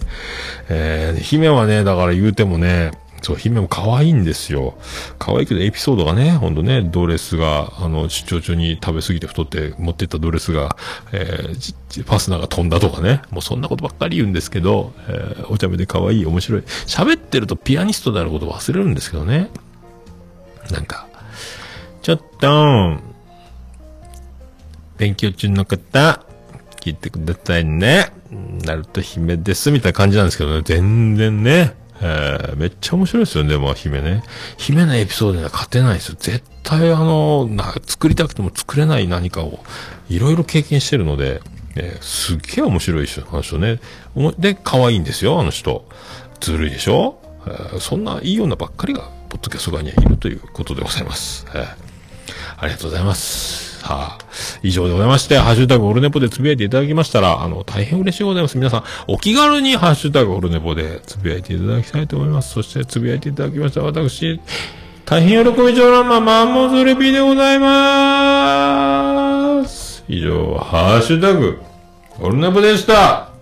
[0.67, 2.91] えー、姫はね、だから言うてもね、
[3.21, 4.77] そう、姫も可愛いんですよ。
[5.19, 10.75] 可愛いけどエピソードがね、ほんとね、ドレスが、あの、出張中に食べ過ぎて太って持ってったドレスが、
[11.13, 16.61] えーファスナーが飛んだとかね、もうそんなことばっかり言うんですけど、えーお茶目で可愛い、面白い。
[16.87, 19.49] 喋ってるとピアニストであること忘れるんですけどね。
[20.71, 21.07] なんか、
[22.01, 23.14] ちょっと、
[24.97, 26.25] 勉強中の方、
[26.81, 28.11] 聞いてくださいね。
[28.63, 34.23] ナルト姫です、みたいな感じなんですけどね、全然ね、えーめっちゃ面白いですよね、でも姫ね。
[34.57, 36.15] 姫のエピソードには勝てないですよ。
[36.19, 39.63] 絶対あの、な作りたくても作れない何かを、
[40.09, 41.41] いろいろ経験してるので、
[41.75, 43.79] えーすっげえ面白いですよ、あの人ね。
[44.39, 45.87] で、可愛いんですよ、あの人。
[46.39, 51.45] ずるいでしょ、えーそんないい女ばっかりが、ポッドキャスト側にはいるということでございます。
[51.53, 51.67] えー
[52.57, 53.64] ありがとうございます。
[53.85, 54.25] さあ、
[54.63, 58.57] 以上でございまして、ハッシュタグオルネポでつぶやいていただきましたら、あの、大変嬉しいございます。
[58.57, 62.51] 皆さん、お気軽にハッシュタグオルネポでつぶやいていただきたいと思います。
[62.51, 64.41] そして、つぶやいていただきました私、
[65.05, 70.03] 大変喜び上のまま、マンモズレビーでございまーす。
[70.07, 71.61] 以上、ハッシュタグ、
[72.19, 73.34] オルネポでした。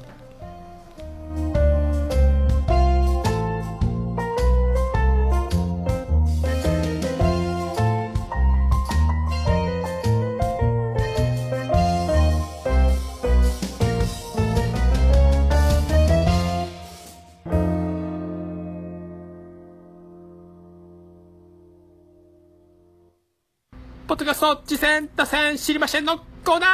[24.64, 26.70] ポッドキャスト、次戦、打線、知りませんのコーナー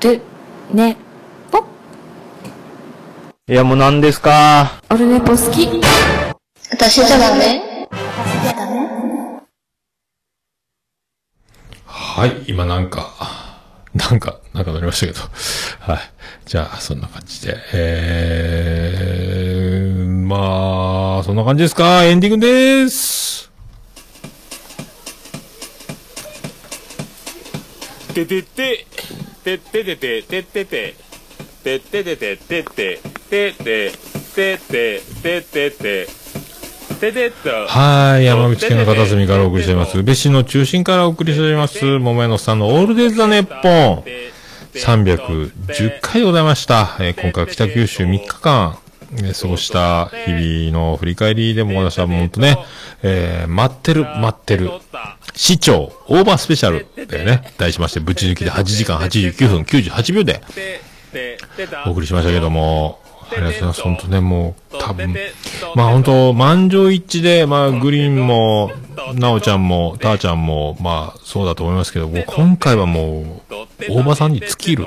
[0.00, 0.22] る、
[0.72, 0.96] ね、
[1.50, 1.64] ぽ。
[3.46, 4.80] いや、もう何ですか？
[4.90, 5.68] オルネポ好き。
[6.70, 7.86] 私じゃダメ
[11.84, 13.10] はい、今なんか、
[13.94, 15.20] なんか、なんかなりましたけど。
[15.80, 16.00] はい。
[16.46, 17.58] じゃあ、そんな感じで。
[17.74, 22.04] えー、まあ、そんな感じですか？
[22.04, 23.50] エンディングです。
[28.14, 28.86] ててて、
[29.44, 30.94] てててて、ててて、
[31.64, 33.00] てててて、てて、
[33.30, 33.92] てて、
[34.34, 36.06] てて、ててて、
[37.00, 37.50] ててと。
[37.66, 39.98] はい、山口県の片隅からお送りしています。
[39.98, 41.84] 宇部市の中心からお送りしております。
[41.98, 43.68] 桃屋のさんのオールデイズ・ザ・ネッポ
[44.02, 44.04] ン。
[44.74, 46.96] 310回でございました。
[47.00, 48.78] えー今回は北九州3日間、
[49.14, 52.56] えー過ごした日々の振り返りでも私はもう本当ね、
[53.02, 54.70] えー待ってる、待ってる。
[55.40, 60.42] 市長、オーバースペシャルでね、題しまして、ぶち抜きで8時間89分98秒で
[61.86, 63.00] お送りしましたけども、
[63.32, 63.80] ありがとうございます。
[63.80, 65.16] 本当ね、もう、多分、
[65.76, 68.70] まあ本当、満場一致で、まあグリーンも、
[69.14, 73.54] なおちゃんも、たーちゃんも、まあそうだと思いますけど、もう今回はもう、
[73.88, 74.86] 大場さんに尽きる。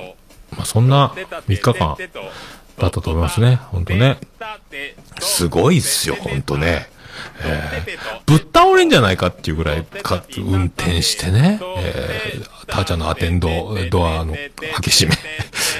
[0.51, 1.15] まあそんな
[1.47, 1.97] 3日間
[2.77, 3.55] だったと思いますね。
[3.71, 4.19] 本当ね。
[5.19, 6.92] すごいっすよ、本当ね。
[7.43, 14.51] えーぶっ倒れんじゃないかっていうぐらいか、運転してね、えー、たーちゃんのアテンド、ドアの開
[14.81, 15.15] け閉め、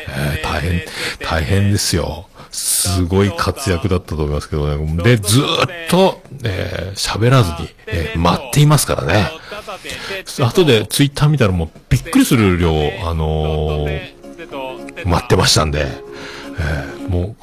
[0.10, 0.82] えー大変、
[1.20, 2.28] 大変ですよ。
[2.52, 5.04] すごい活躍だったと思いますけどね。
[5.04, 9.32] で、ずーっと、えー喋らずに、えー待っていますからね。
[10.42, 12.70] 後でツイッター見たらもうびっくりする量、
[13.08, 14.14] あのー
[15.06, 15.88] 待ってましたんで、
[16.60, 17.36] えーも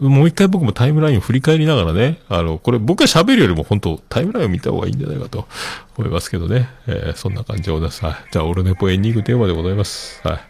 [0.00, 5.46] う、もう一回僕もタイムラインを振り返りながらね、あの、これ僕が喋るよりも本当タイムラインを見た方がいいんじゃないかと
[5.96, 6.68] 思いますけどね。
[6.86, 8.04] えーそんな感じでございます。
[8.04, 8.16] はい。
[8.32, 10.20] じゃあ、オルネポエンディングテーマでございます。
[10.26, 10.40] はい。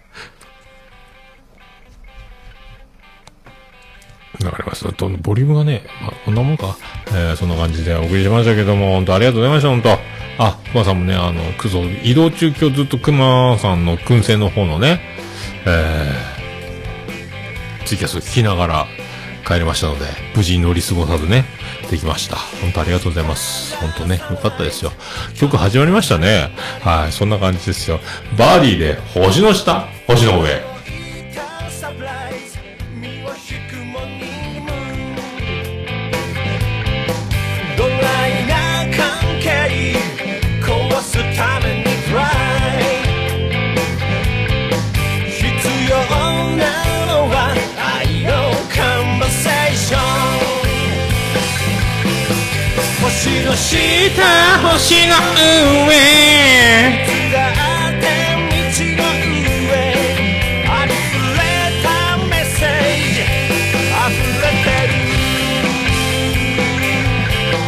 [4.44, 4.92] わかります。
[4.94, 6.76] とボリュームがね、まあ、こんなもんか。
[7.08, 9.98] えーそんな感じでお送りしましたけども、本当ありがとうございました、本当
[10.38, 15.00] あ、熊さんもね、あの、クソ、移動中今日ずっと熊さんの燻製の方のね、
[15.66, 16.33] えー、
[17.84, 18.86] ツイキャスを聞きながら
[19.46, 21.44] 帰りましたので、無事に乗り過ごさずね、
[21.90, 22.36] できました。
[22.36, 23.76] 本当ありがとうございます。
[23.76, 24.92] 本当ね、よかったですよ。
[25.34, 26.50] 曲始まりましたね。
[26.82, 28.00] はい、そんな感じですよ。
[28.38, 30.73] バーディーで、星の下、星の上。
[54.04, 54.22] の下
[54.68, 55.16] 星の
[55.86, 55.94] 上。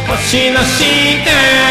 [0.07, 1.66] 星の下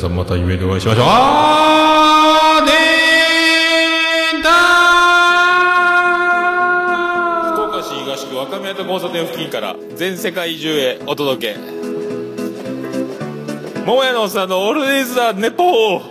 [0.00, 1.04] さんまた夢でお会いしましょう。
[1.06, 4.42] あーねー。
[4.42, 4.50] だ
[7.52, 11.60] 福岡市東区若宮と交差点付近から全世界中へお届け。
[13.84, 16.09] 桃屋のおっさんのオールディーズ・ザ・ネポー。